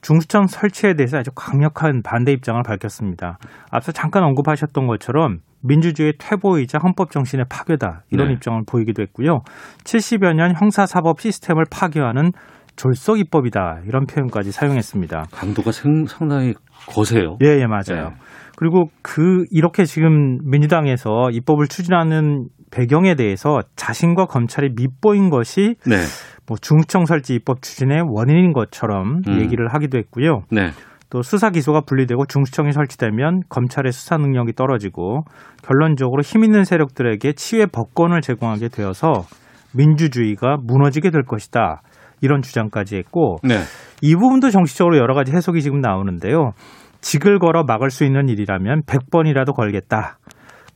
[0.00, 3.38] 중수청 설치에 대해서 아주 강력한 반대 입장을 밝혔습니다.
[3.70, 8.34] 앞서 잠깐 언급하셨던 것처럼 민주주의 퇴보이자 헌법 정신의 파괴다 이런 네.
[8.34, 9.40] 입장을 보이기도 했고요.
[9.84, 12.30] 70여 년 형사사법 시스템을 파괴하는
[12.78, 15.24] 졸속 입법이다 이런 표현까지 사용했습니다.
[15.32, 16.54] 강도가 생- 상당히
[16.88, 17.36] 거세요.
[17.44, 18.10] 예, 예, 맞아요.
[18.10, 18.14] 네.
[18.56, 25.96] 그리고 그 이렇게 지금 민주당에서 입법을 추진하는 배경에 대해서 자신과 검찰이 밑보인 것이 네.
[26.46, 29.40] 뭐 중수청 설치 입법 추진의 원인인 것처럼 음.
[29.40, 30.42] 얘기를 하기도 했고요.
[30.50, 30.70] 네.
[31.10, 35.22] 또 수사 기소가 분리되고 중수청이 설치되면 검찰의 수사 능력이 떨어지고
[35.62, 39.24] 결론적으로 힘 있는 세력들에게 치외 법권을 제공하게 되어서
[39.74, 41.82] 민주주의가 무너지게 될 것이다.
[42.20, 43.58] 이런 주장까지 했고 네.
[44.02, 46.52] 이 부분도 정치적으로 여러 가지 해석이 지금 나오는데요.
[47.00, 50.18] 직을 걸어 막을 수 있는 일이라면 100번이라도 걸겠다.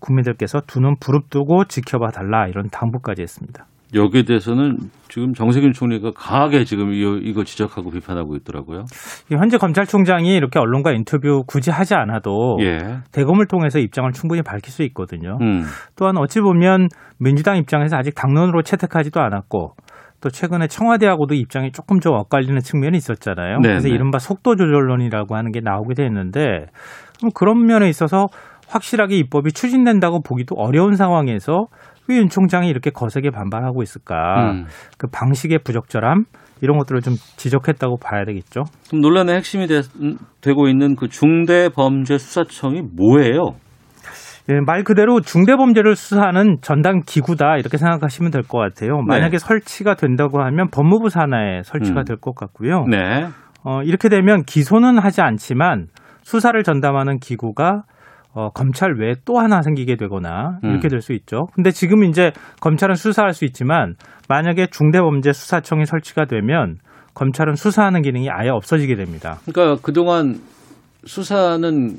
[0.00, 3.66] 국민들께서 두 눈 부릅뜨고 지켜봐 달라 이런 당부까지 했습니다.
[3.94, 4.78] 여기에 대해서는
[5.08, 8.84] 지금 정세균 총리가 강하게 지금 이거, 지적하고 비판하고 있더라고요.
[9.30, 12.78] 현재 검찰총장이 이렇게 언론과 인터뷰 굳이 하지 않아도 예.
[13.12, 15.36] 대검을 통해서 입장을 충분히 밝힐 수 있거든요.
[15.42, 15.64] 음.
[15.94, 16.88] 또한 어찌 보면
[17.18, 19.74] 민주당 입장에서 아직 당론으로 채택하지도 않았고
[20.22, 23.58] 또 최근에 청와대하고도 입장이 조금 좀 엇갈리는 측면이 있었잖아요.
[23.58, 23.94] 네, 그래서 네.
[23.94, 26.66] 이른바 속도 조절론이라고 하는 게 나오기도 했는데
[27.18, 28.26] 그럼 그런 면에 있어서
[28.68, 31.66] 확실하게 입법이 추진된다고 보기도 어려운 상황에서
[32.08, 34.52] 왜 윤 총장이 이렇게 거세게 반발하고 있을까?
[34.52, 34.64] 음.
[34.98, 36.24] 그 방식의 부적절함
[36.60, 38.64] 이런 것들을 좀 지적했다고 봐야 되겠죠.
[38.88, 43.54] 그럼 논란의 핵심이 되, 고 있는 그 중대범죄수사청이 뭐예요?
[44.48, 49.00] 예, 말 그대로 중대범죄를 수사하는 전담 기구다 이렇게 생각하시면 될 것 같아요.
[49.06, 52.04] 만약에 설치가 된다고 하면 법무부 산하에 설치가 음.
[52.04, 52.84] 될것 같고요.
[52.90, 53.28] 네.
[53.64, 55.86] 어, 이렇게 되면 기소는 하지 않지만
[56.22, 57.82] 수사를 전담하는 기구가
[58.34, 60.90] 어, 검찰 외에 또 하나 생기게 되거나 이렇게 음.
[60.90, 61.46] 될수 있죠.
[61.54, 63.94] 근데 지금 이제 검찰은 수사할 수 있지만
[64.28, 66.78] 만약에 중대범죄 수사청이 설치가 되면
[67.14, 69.36] 검찰은 수사하는 기능이 아예 없어지게 됩니다.
[69.52, 70.36] 그러니까 그동안
[71.04, 71.96] 수사는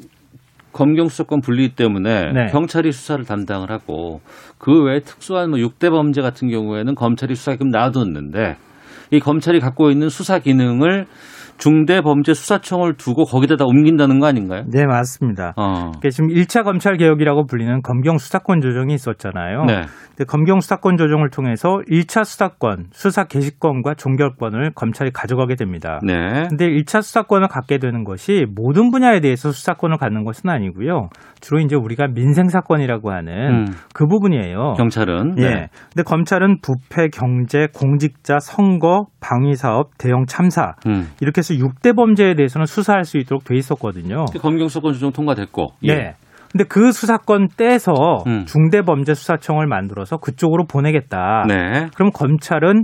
[0.74, 2.48] 검경 수사권 분리 때문에 네.
[2.52, 4.22] 경찰이 수사를 담당을 하고
[4.58, 8.58] 그 외에 특수한 뭐 6대 범죄 같은 경우에는 검찰이 수사기금 놔뒀는데
[9.12, 11.06] 이 검찰이 갖고 있는 수사 기능을
[11.58, 14.64] 중대범죄수사청을 두고 거기다가 옮긴다는 거 아닌가요?
[14.68, 15.54] 네, 맞습니다.
[15.56, 15.92] 어.
[15.92, 19.66] 그러니까 지금 1차 검찰 개혁이라고 불리는 검경 수사권 조정이 있었잖아요.
[19.66, 19.82] 네.
[20.10, 26.00] 근데 검경 수사권 조정을 통해서 1차 수사권, 수사 개시권과 종결권을 검찰이 가져가게 됩니다.
[26.04, 26.46] 네.
[26.50, 31.10] 근데 1차 수사권을 갖게 되는 것이 모든 분야에 대해서 수사권을 갖는 것은 아니고요.
[31.42, 33.66] 주로 이제 우리가 민생 사건이라고 하는 음.
[33.94, 34.74] 그 부분이에요.
[34.78, 35.42] 경찰은 예.
[35.42, 35.68] 네.
[35.94, 41.10] 근데 검찰은 부패, 경제, 공직자, 선거, 방위 사업, 대형 참사 음.
[41.22, 44.26] 이렇게 해서 6대 범죄에 대해서는 수사할 수 있도록 돼 있었거든요.
[44.40, 45.96] 검경 수사권 조정 통과됐고 예.
[45.96, 46.14] 네.
[46.52, 47.94] 근데 그 수사권 떼서
[48.28, 48.46] 음.
[48.46, 51.46] 중대범죄수사청을 만들어서 그쪽으로 보내겠다.
[51.48, 51.88] 네.
[51.96, 52.84] 그럼 검찰은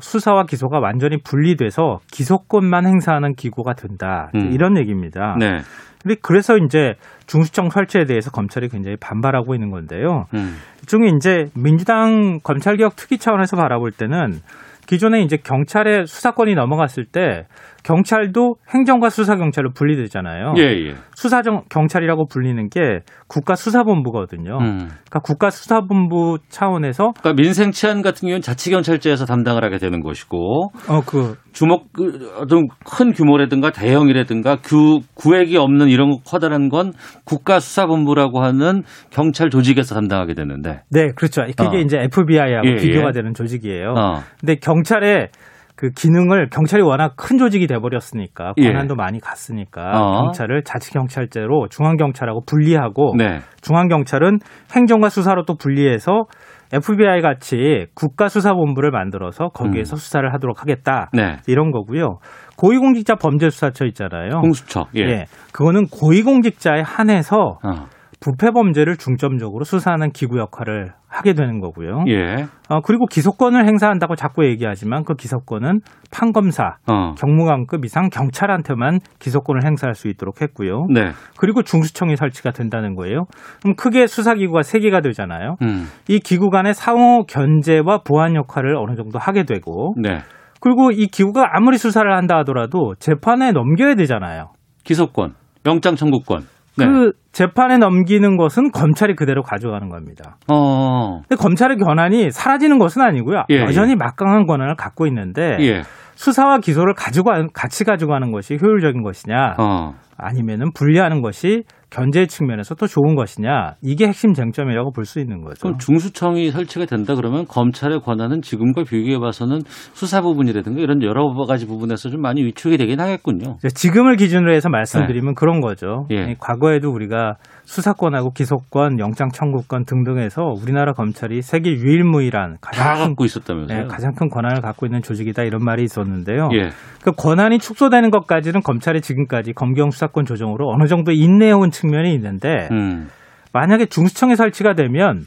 [0.00, 4.30] 수사와 기소가 완전히 분리돼서 기소권만 행사하는 기구가 된다.
[4.34, 4.52] 음.
[4.52, 5.36] 이런 얘기입니다.
[5.38, 5.58] 네.
[6.02, 6.94] 근데 그래서 이제
[7.26, 10.26] 중수청 설치에 대해서 검찰이 굉장히 반발하고 있는 건데요.
[10.34, 10.56] 음.
[10.82, 14.40] 일종의 이제 민주당 검찰개혁 특위 차원에서 바라볼 때는
[14.86, 17.46] 기존에 이제 경찰의 수사권이 넘어갔을 때
[17.88, 20.52] 경찰도 행정과 수사 경찰로 분리되잖아요.
[20.58, 20.94] 예, 예.
[21.14, 24.58] 수사 경찰이라고 불리는 게 국가수사본부거든요.
[24.58, 24.76] 음.
[24.88, 31.36] 그러니까 국가수사본부 차원에서 그러니까 민생 치안 같은 경우는 자치경찰제에서 담당을 하게 되는 것이고 어 그
[31.52, 36.92] 주목 그, 어떤 큰 규모라든가 대형이라든가 구, 구획이 없는 이런 커다란 건
[37.24, 40.82] 국가수사본부라고 하는 경찰 조직에서 담당하게 되는데.
[40.90, 41.42] 네, 그렇죠.
[41.56, 41.80] 그게 어.
[41.80, 43.12] 이제 FBI하고 예, 비교가 예.
[43.12, 43.94] 되는 조직이에요.
[43.96, 44.20] 어.
[44.38, 45.30] 근데 경찰에
[45.78, 48.66] 그 기능을 경찰이 워낙 큰 조직이 돼버렸으니까 예.
[48.66, 50.22] 권한도 많이 갔으니까 어.
[50.24, 53.38] 경찰을 자치 경찰제로 중앙 경찰하고 분리하고 네.
[53.60, 54.40] 중앙 경찰은
[54.74, 56.24] 행정과 수사로 또 분리해서
[56.72, 61.10] FBI 같이 국가수사본부를 만들어서 거기에서 수사를 하도록 하겠다.
[61.12, 61.36] 네.
[61.46, 62.18] 이런 거고요.
[62.56, 64.40] 고위공직자 범죄수사처 있잖아요.
[64.40, 64.86] 공수처.
[64.96, 65.02] 예.
[65.02, 65.24] 예.
[65.52, 67.86] 그거는 고위공직자에 한해서 어.
[68.20, 72.04] 부패 범죄를 중점적으로 수사하는 기구 역할을 하게 되는 거고요.
[72.08, 72.46] 예.
[72.68, 77.14] 어, 그리고 기소권을 행사한다고 자꾸 얘기하지만 그 기소권은 판검사, 어.
[77.16, 80.86] 경무관급 이상 경찰한테만 기소권을 행사할 수 있도록 했고요.
[80.92, 81.12] 네.
[81.38, 83.24] 그리고 중수청이 설치가 된다는 거예요.
[83.62, 85.56] 그럼 크게 수사기구가 세 개가 되잖아요.
[85.62, 85.86] 음.
[86.08, 90.18] 이 기구 간의 상호 견제와 보완 역할을 어느 정도 하게 되고 네.
[90.60, 94.50] 그리고 이 기구가 아무리 수사를 한다 하더라도 재판에 넘겨야 되잖아요.
[94.82, 95.34] 기소권,
[95.66, 96.57] 영장 청구권.
[96.78, 96.86] 네.
[96.86, 100.36] 그 재판에 넘기는 것은 검찰이 그대로 가져가는 겁니다.
[100.50, 101.22] 어.
[101.28, 103.44] 근데 검찰의 권한이 사라지는 것은 아니고요.
[103.50, 105.82] 예, 여전히 막강한 권한을 갖고 있는데 예.
[106.14, 109.94] 수사와 기소를 가지고 가- 같이 가져가는 것이 효율적인 것이냐 어.
[110.16, 115.62] 아니면은 분리하는 것이 견제 측면에서 또 좋은 것이냐 이게 핵심 쟁점이라고 볼 수 있는 거죠.
[115.62, 121.66] 그럼 중수청이 설치가 된다 그러면 검찰의 권한은 지금과 비교해 봐서는 수사 부분이라든가 이런 여러 가지
[121.66, 123.56] 부분에서 좀 많이 위축이 되긴 하겠군요.
[123.74, 126.06] 지금을 기준으로 해서 말씀드리면 그런 거죠.
[126.10, 126.32] 예.
[126.32, 133.08] 이 과거에도 우리가 수사권하고 기소권, 영장 청구권 등등에서 우리나라 검찰이 세계 유일무이한 다 가장 큰,
[133.08, 133.78] 갖고 있었다면서요.
[133.78, 136.50] 네, 가장 큰 권한을 갖고 있는 조직이다 이런 말이 있었는데요.
[136.52, 136.70] 예.
[137.08, 143.08] 그 권한이 축소되는 것까지는 검찰이 지금까지 검경 수사권 조정으로 어느 정도 인내해온 측면이 있는데 음.
[143.52, 145.22] 만약에 중수청이 설치가 되면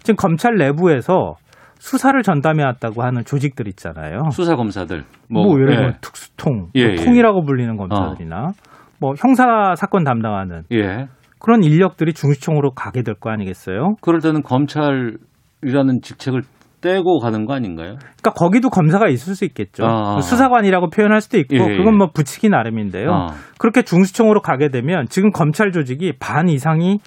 [0.00, 1.34] 지금 검찰 내부에서
[1.78, 4.30] 수사를 전담해왔다고 하는 조직들 있잖아요.
[4.32, 5.04] 수사 검사들.
[5.30, 5.76] 뭐, 뭐, 예를 예.
[5.76, 7.04] 들면 특수통, 예, 뭐 예.
[7.04, 8.52] 통이라고 불리는 검사들이나
[9.00, 11.06] 뭐 형사 사건 담당하는 예.
[11.38, 13.96] 그런 인력들이 중수청으로 가게 될 거 아니겠어요?
[14.00, 16.40] 그럴 때는 검찰이라는 직책을
[16.80, 17.96] 떼고 가는 거 아닌가요?
[17.98, 19.84] 그러니까 거기도 검사가 있을 수 있겠죠.
[19.84, 20.20] 아.
[20.20, 21.76] 수사관이라고 표현할 수도 있고 예, 예.
[21.76, 23.10] 그건 뭐 붙이기 나름인데요.
[23.10, 23.26] 어.
[23.58, 26.98] 그렇게 중수청으로 가게 되면 지금 검찰 조직이 반 이상이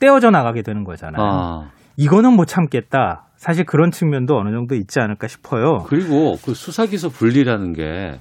[0.00, 1.22] 떼어져 나가게 되는 거잖아요.
[1.22, 1.70] 아.
[1.96, 3.24] 이거는 못 참겠다.
[3.36, 5.78] 사실 그런 측면도 어느 정도 있지 않을까 싶어요.
[5.86, 8.18] 그리고 그 수사기소 분리라는 게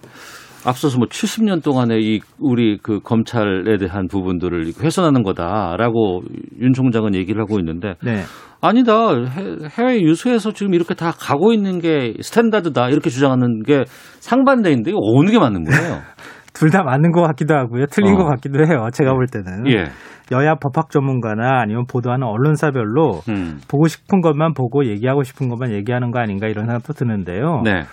[0.67, 6.21] 앞서서 뭐 70년 동안의 이 우리 그 검찰에 대한 부분들을 훼손하는 거다라고
[6.59, 8.23] 윤 총장은 얘기를 하고 있는데 네.
[8.61, 13.83] 아니다 해- 해외 유수에서 지금 이렇게 다 가고 있는 게 스탠다드다 이렇게 주장하는 게
[14.19, 15.99] 상반대인데 이거 어느 게 맞는 거예요?
[16.53, 17.85] 둘 다 맞는 것 같기도 하고요.
[17.85, 18.17] 틀린 어.
[18.17, 18.87] 것 같기도 해요.
[18.91, 19.67] 제가 볼 때는.
[19.69, 19.85] 예.
[20.31, 23.59] 여야 법학 전문가나 아니면 보도하는 언론사별로 음.
[23.69, 27.61] 보고 싶은 것만 보고 얘기하고 싶은 것만 얘기하는 거 아닌가 이런 생각도 드는데요.
[27.63, 27.83] 네.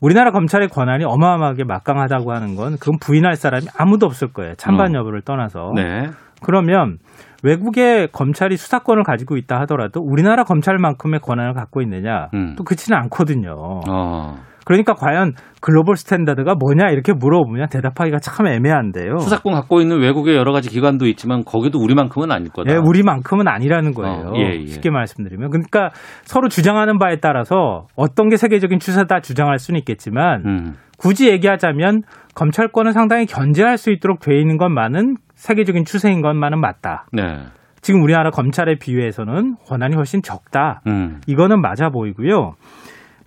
[0.00, 4.54] 우리나라 검찰의 권한이 어마어마하게 막강하다고 하는 건 그건 부인할 사람이 아무도 없을 거예요.
[4.56, 4.98] 찬반 어.
[5.00, 5.72] 여부를 떠나서.
[5.74, 6.08] 네.
[6.42, 6.98] 그러면
[7.42, 12.28] 외국의 검찰이 수사권을 가지고 있다 하더라도 우리나라 검찰만큼의 권한을 갖고 있느냐?
[12.34, 12.54] 음.
[12.56, 13.54] 또 그렇지는 않거든요.
[13.88, 14.36] 어.
[14.68, 19.16] 그러니까 과연 글로벌 스탠다드가 뭐냐 이렇게 물어보면 대답하기가 참 애매한데요.
[19.16, 22.70] 수사권 갖고 있는 외국의 여러 가지 기관도 있지만 거기도 우리만큼은 아닐 거다.
[22.70, 24.28] 예, 우리만큼은 아니라는 거예요.
[24.28, 24.66] 어, 예, 예.
[24.66, 25.48] 쉽게 말씀드리면.
[25.48, 25.88] 그러니까
[26.24, 30.74] 서로 주장하는 바에 따라서 어떤 게 세계적인 추세다 주장할 수는 있겠지만 음.
[30.98, 32.02] 굳이 얘기하자면
[32.34, 37.06] 검찰권을 상당히 견제할 수 있도록 돼 있는 것만은 세계적인 추세인 것만은 맞다.
[37.10, 37.38] 네.
[37.80, 40.82] 지금 우리나라 검찰에 비유해서는 권한이 훨씬 적다.
[40.86, 41.22] 음.
[41.26, 42.52] 이거는 맞아 보이고요.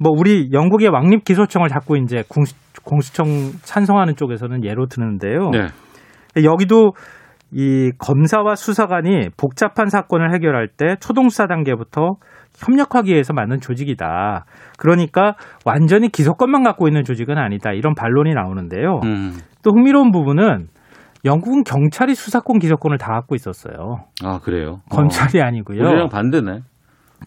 [0.01, 3.27] 뭐 우리 영국의 왕립 기소청을 자꾸 이제 공수, 공수 청
[3.61, 5.51] 찬성하는 쪽에서는 예로 드는데요.
[5.51, 5.67] 네.
[6.43, 6.93] 여기도
[7.51, 12.15] 이 검사와 수사관이 복잡한 사건을 해결할 때 초동수사 단계부터
[12.57, 14.45] 협력하기 위해서 만든 조직이다.
[14.79, 15.35] 그러니까
[15.65, 17.71] 완전히 기소권만 갖고 있는 조직은 아니다.
[17.71, 19.01] 이런 반론이 나오는데요.
[19.03, 19.37] 음.
[19.63, 20.67] 또 흥미로운 부분은
[21.25, 24.05] 영국은 경찰이 수사권 기소권을 다 갖고 있었어요.
[24.23, 24.79] 아 그래요.
[24.89, 25.45] 검찰이 어.
[25.45, 25.79] 아니고요.
[25.79, 26.61] 우리랑 반대네.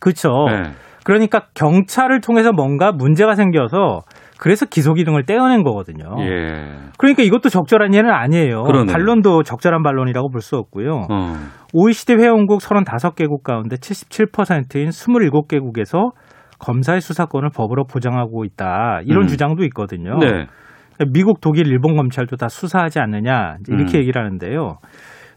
[0.01, 0.31] 그렇죠.
[0.49, 0.73] 네.
[1.05, 4.01] 그러니까 경찰을 통해서 뭔가 문제가 생겨서
[4.39, 6.05] 그래서 기소 기능을 떼어낸 거거든요.
[6.21, 6.65] 예.
[6.99, 8.63] 그러니까 이것도 적절한 예는 아니에요.
[8.65, 8.93] 그러네요.
[8.93, 11.07] 반론도 적절한 반론이라고 볼 수 없고요.
[11.11, 11.35] 어.
[11.73, 16.11] OECD 회원국 35개국 가운데 77%인 27개국에서
[16.59, 19.01] 검사의 수사권을 법으로 보장하고 있다.
[19.05, 19.27] 이런 음.
[19.29, 20.19] 주장도 있거든요.
[20.19, 20.47] 네.
[21.13, 24.01] 미국, 독일, 일본 검찰도 다 수사하지 않느냐 이렇게 음.
[24.01, 24.77] 얘기를 하는데요.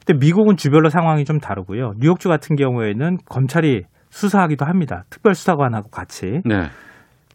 [0.05, 1.93] 근데 미국은 주별로 상황이 좀 다르고요.
[1.99, 3.83] 뉴욕주 같은 경우에는 검찰이
[4.17, 5.03] 수사하기도 합니다.
[5.09, 6.41] 특별수사관하고 같이.
[6.43, 6.69] 네.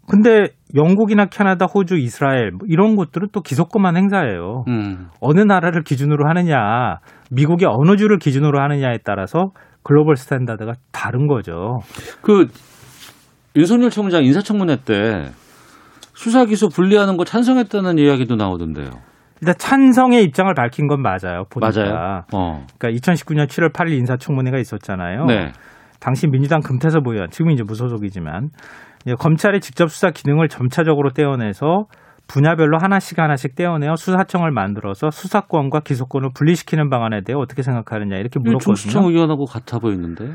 [0.09, 4.65] 근데 영국이나 캐나다, 호주, 이스라엘 뭐 이런 곳들은 또 기소권만 행사해요.
[4.67, 5.09] 음.
[5.21, 6.99] 어느 나라를 기준으로 하느냐,
[7.31, 9.53] 미국의 어느 주를 기준으로 하느냐에 따라서
[9.85, 11.79] 글로벌 스탠다드가 다른 거죠.
[12.21, 12.49] 그
[13.55, 15.31] 윤석열 총장 인사청문회 때
[16.15, 18.91] 수사 기소 분리하는 거 찬성했다는 이야기도 나오던데요.
[19.41, 21.45] 일단 찬성의 입장을 밝힌 건 맞아요.
[21.51, 21.81] 보니까.
[21.81, 22.23] 맞아요.
[22.33, 22.65] 어.
[22.79, 25.27] 그러니까 2019년 7월 8일 인사청문회가 있었잖아요.
[25.27, 25.53] 네.
[26.03, 28.51] 당시 민주당 금태섭 의원, 지금 이제 무소속이지만
[29.07, 31.87] 이제 검찰의 직접 수사 기능을 점차적으로 떼어내서
[32.27, 39.03] 분야별로 하나씩 하나씩 떼어내어 수사청을 만들어서 수사권과 기소권을 분리시키는 방안에 대해 어떻게 생각하느냐 이렇게 중수청
[39.03, 39.11] 물었거든요.
[39.11, 40.29] 의원하고 같아 보이는데.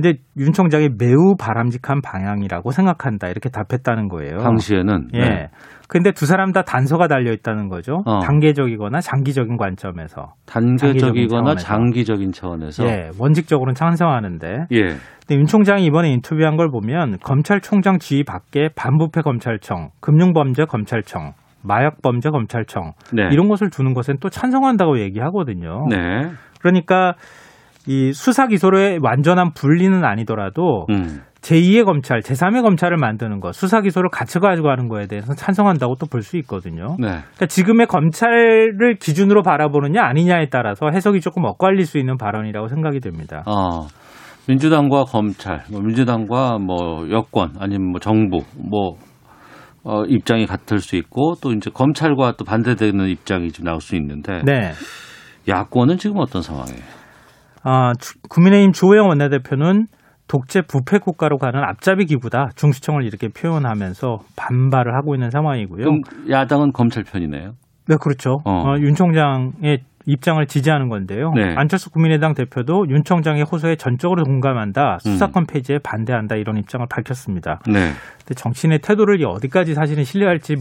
[0.00, 4.38] 근데 윤 총장이 매우 바람직한 방향이라고 생각한다 이렇게 답했다는 거예요.
[4.38, 5.08] 당시에는.
[5.14, 5.18] 예.
[5.18, 5.48] 네.
[5.88, 8.02] 근데 두 사람 다 단서가 달려 있다는 거죠.
[8.04, 8.20] 어.
[8.20, 10.34] 단계적이거나 장기적인 관점에서.
[10.46, 11.56] 단계적이거나.
[11.56, 12.84] 장기적인 차원에서.
[12.84, 14.66] 예, 원칙적으로는 찬성하는데.
[14.70, 14.82] 예.
[14.82, 21.32] 근데 윤 총장이 이번에 인터뷰한 걸 보면 검찰총장 지휘 밖에 반부패 검찰청, 금융범죄 검찰청,
[21.64, 23.30] 마약범죄 검찰청 네.
[23.32, 25.86] 이런 것을 두는 것엔 또 찬성한다고 얘기하거든요.
[25.90, 26.30] 네.
[26.60, 27.14] 그러니까
[27.88, 31.22] 이 수사 기소의 완전한 분리는 아니더라도 음.
[31.40, 36.22] 제2의 검찰, 제3의 검찰을 만드는 것, 수사 기소를 같이 가져가는 거에 대해서 찬성한다고 또 볼
[36.22, 36.96] 수 있거든요.
[36.98, 37.06] 네.
[37.08, 43.42] 그러니까 지금의 검찰을 기준으로 바라보느냐 아니냐에 따라서 해석이 조금 엇갈릴 수 있는 발언이라고 생각이 됩니다.
[43.46, 43.86] 어.
[44.48, 48.96] 민주당과 검찰, 뭐 민주당과 뭐 여권 아니면 뭐 정부 뭐
[49.84, 54.42] 어, 입장이 같을 수 있고 또 이제 검찰과 또 반대되는 입장이 좀 나올 수 있는데
[54.44, 54.72] 네.
[55.48, 56.97] 야권은 지금 어떤 상황이에요?
[57.62, 59.86] 아, 주- 국민의힘 조호영 원내대표는
[60.28, 65.84] 독재 부패 국가로 가는 앞잡이 기구다 중수청을 이렇게 표현하면서 반발을 하고 있는 상황이고요.
[65.84, 67.52] 그럼 야당은 검찰 편이네요.
[67.88, 68.36] 네, 그렇죠.
[68.44, 68.50] 어.
[68.68, 71.32] 어, 윤 총장의 입장을 지지하는 건데요.
[71.34, 71.54] 네.
[71.56, 74.94] 안철수 국민의당 대표도 윤 총장의 호소에 전적으로 공감한다.
[74.94, 74.98] 음.
[74.98, 76.36] 수사권 폐지에 반대한다.
[76.36, 77.60] 이런 입장을 밝혔습니다.
[77.66, 77.92] 네.
[78.18, 80.56] 근데 정치인의 태도를 어디까지 사실은 신뢰할지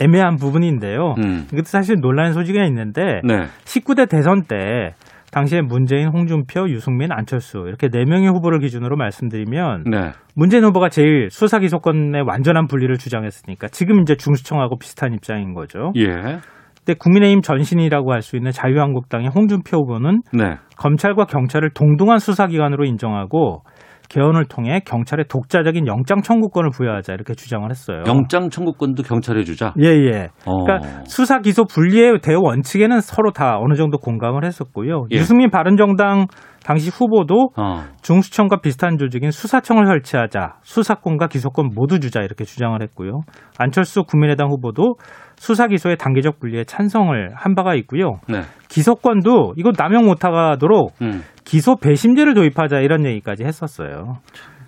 [0.00, 1.14] 애매한 부분인데요.
[1.18, 1.46] 음.
[1.52, 3.46] 이것도 사실 논란의 소지가 있는데 네.
[3.64, 4.94] 19대 대선 때
[5.30, 10.12] 당시에 문재인, 홍준표, 유승민, 안철수 이렇게 네 명의 후보를 기준으로 말씀드리면 네.
[10.34, 15.92] 문재인 후보가 제일 수사 기소권의 완전한 분리를 주장했으니까 지금 이제 중수청하고 비슷한 입장인 거죠.
[15.96, 16.38] 예.
[16.78, 20.56] 근데 국민의힘 전신이라고 할 수 있는 자유한국당의 홍준표 후보는 네.
[20.76, 23.62] 검찰과 경찰을 동등한 수사기관으로 인정하고
[24.08, 28.04] 개헌을 통해 경찰에 독자적인 영장 청구권을 부여하자 이렇게 주장을 했어요.
[28.06, 29.74] 영장 청구권도 경찰에 주자.
[29.80, 30.28] 예, 예.
[30.46, 30.64] 어.
[30.64, 35.06] 그러니까 수사 기소 분리의 대우 원칙에는 서로 다 어느 정도 공감을 했었고요.
[35.12, 35.16] 예.
[35.16, 36.26] 유승민 바른정당
[36.64, 37.84] 당시 후보도 어.
[38.02, 43.20] 중수청과 비슷한 조직인 수사청을 설치하자 수사권과 기소권 모두 주자 이렇게 주장을 했고요.
[43.58, 44.96] 안철수 국민의당 후보도
[45.36, 48.18] 수사 기소의 단계적 분리에 찬성을 한 바가 있고요.
[48.28, 48.40] 네.
[48.68, 51.22] 기소권도 이거 남용 못하도록 음.
[51.48, 54.18] 기소 배심제를 도입하자 이런 얘기까지 했었어요.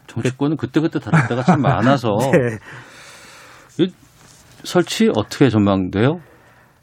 [0.07, 3.85] 정치권은 그때그때 다를 때가 참 많아서 네.
[3.85, 3.93] 이
[4.65, 6.21] 설치 어떻게 전망돼요?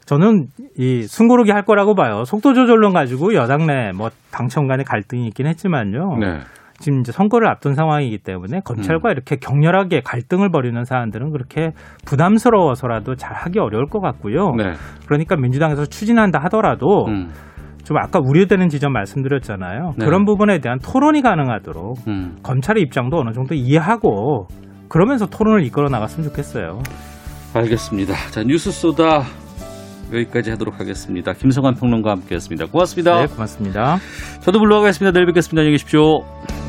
[0.06, 0.46] 저는
[0.78, 2.22] 이 숨고르기 할 거라고 봐요.
[2.24, 6.16] 속도 조절론 가지고 여당 내 뭐 당청 간의 갈등이 있긴 했지만요.
[6.20, 6.38] 네.
[6.78, 11.72] 지금 이제 선거를 앞둔 상황이기 때문에 검찰과 이렇게 격렬하게 갈등을 벌이는 사안들은 그렇게
[12.06, 14.52] 부담스러워서라도 잘 하기 어려울 것 같고요.
[14.56, 14.74] 네.
[15.06, 17.30] 그러니까 민주당에서 추진한다 하더라도 음.
[17.88, 19.94] 좀 아까 우려되는 지점 말씀드렸잖아요.
[19.96, 20.04] 네.
[20.04, 22.36] 그런 부분에 대한 토론이 가능하도록 음.
[22.42, 24.46] 검찰의 입장도 어느 정도 이해하고
[24.90, 26.82] 그러면서 토론을 이끌어 나갔으면 좋겠어요.
[27.54, 28.12] 알겠습니다.
[28.30, 29.22] 자, 뉴스 쏘다
[30.12, 31.32] 여기까지 하도록 하겠습니다.
[31.32, 32.66] 김성환 평론가와 함께했습니다.
[32.66, 33.20] 고맙습니다.
[33.22, 33.96] 네, 고맙습니다.
[34.40, 35.12] 저도 물러가겠습니다.
[35.12, 35.60] 내일 뵙겠습니다.
[35.62, 36.67] 안녕히 계십시오.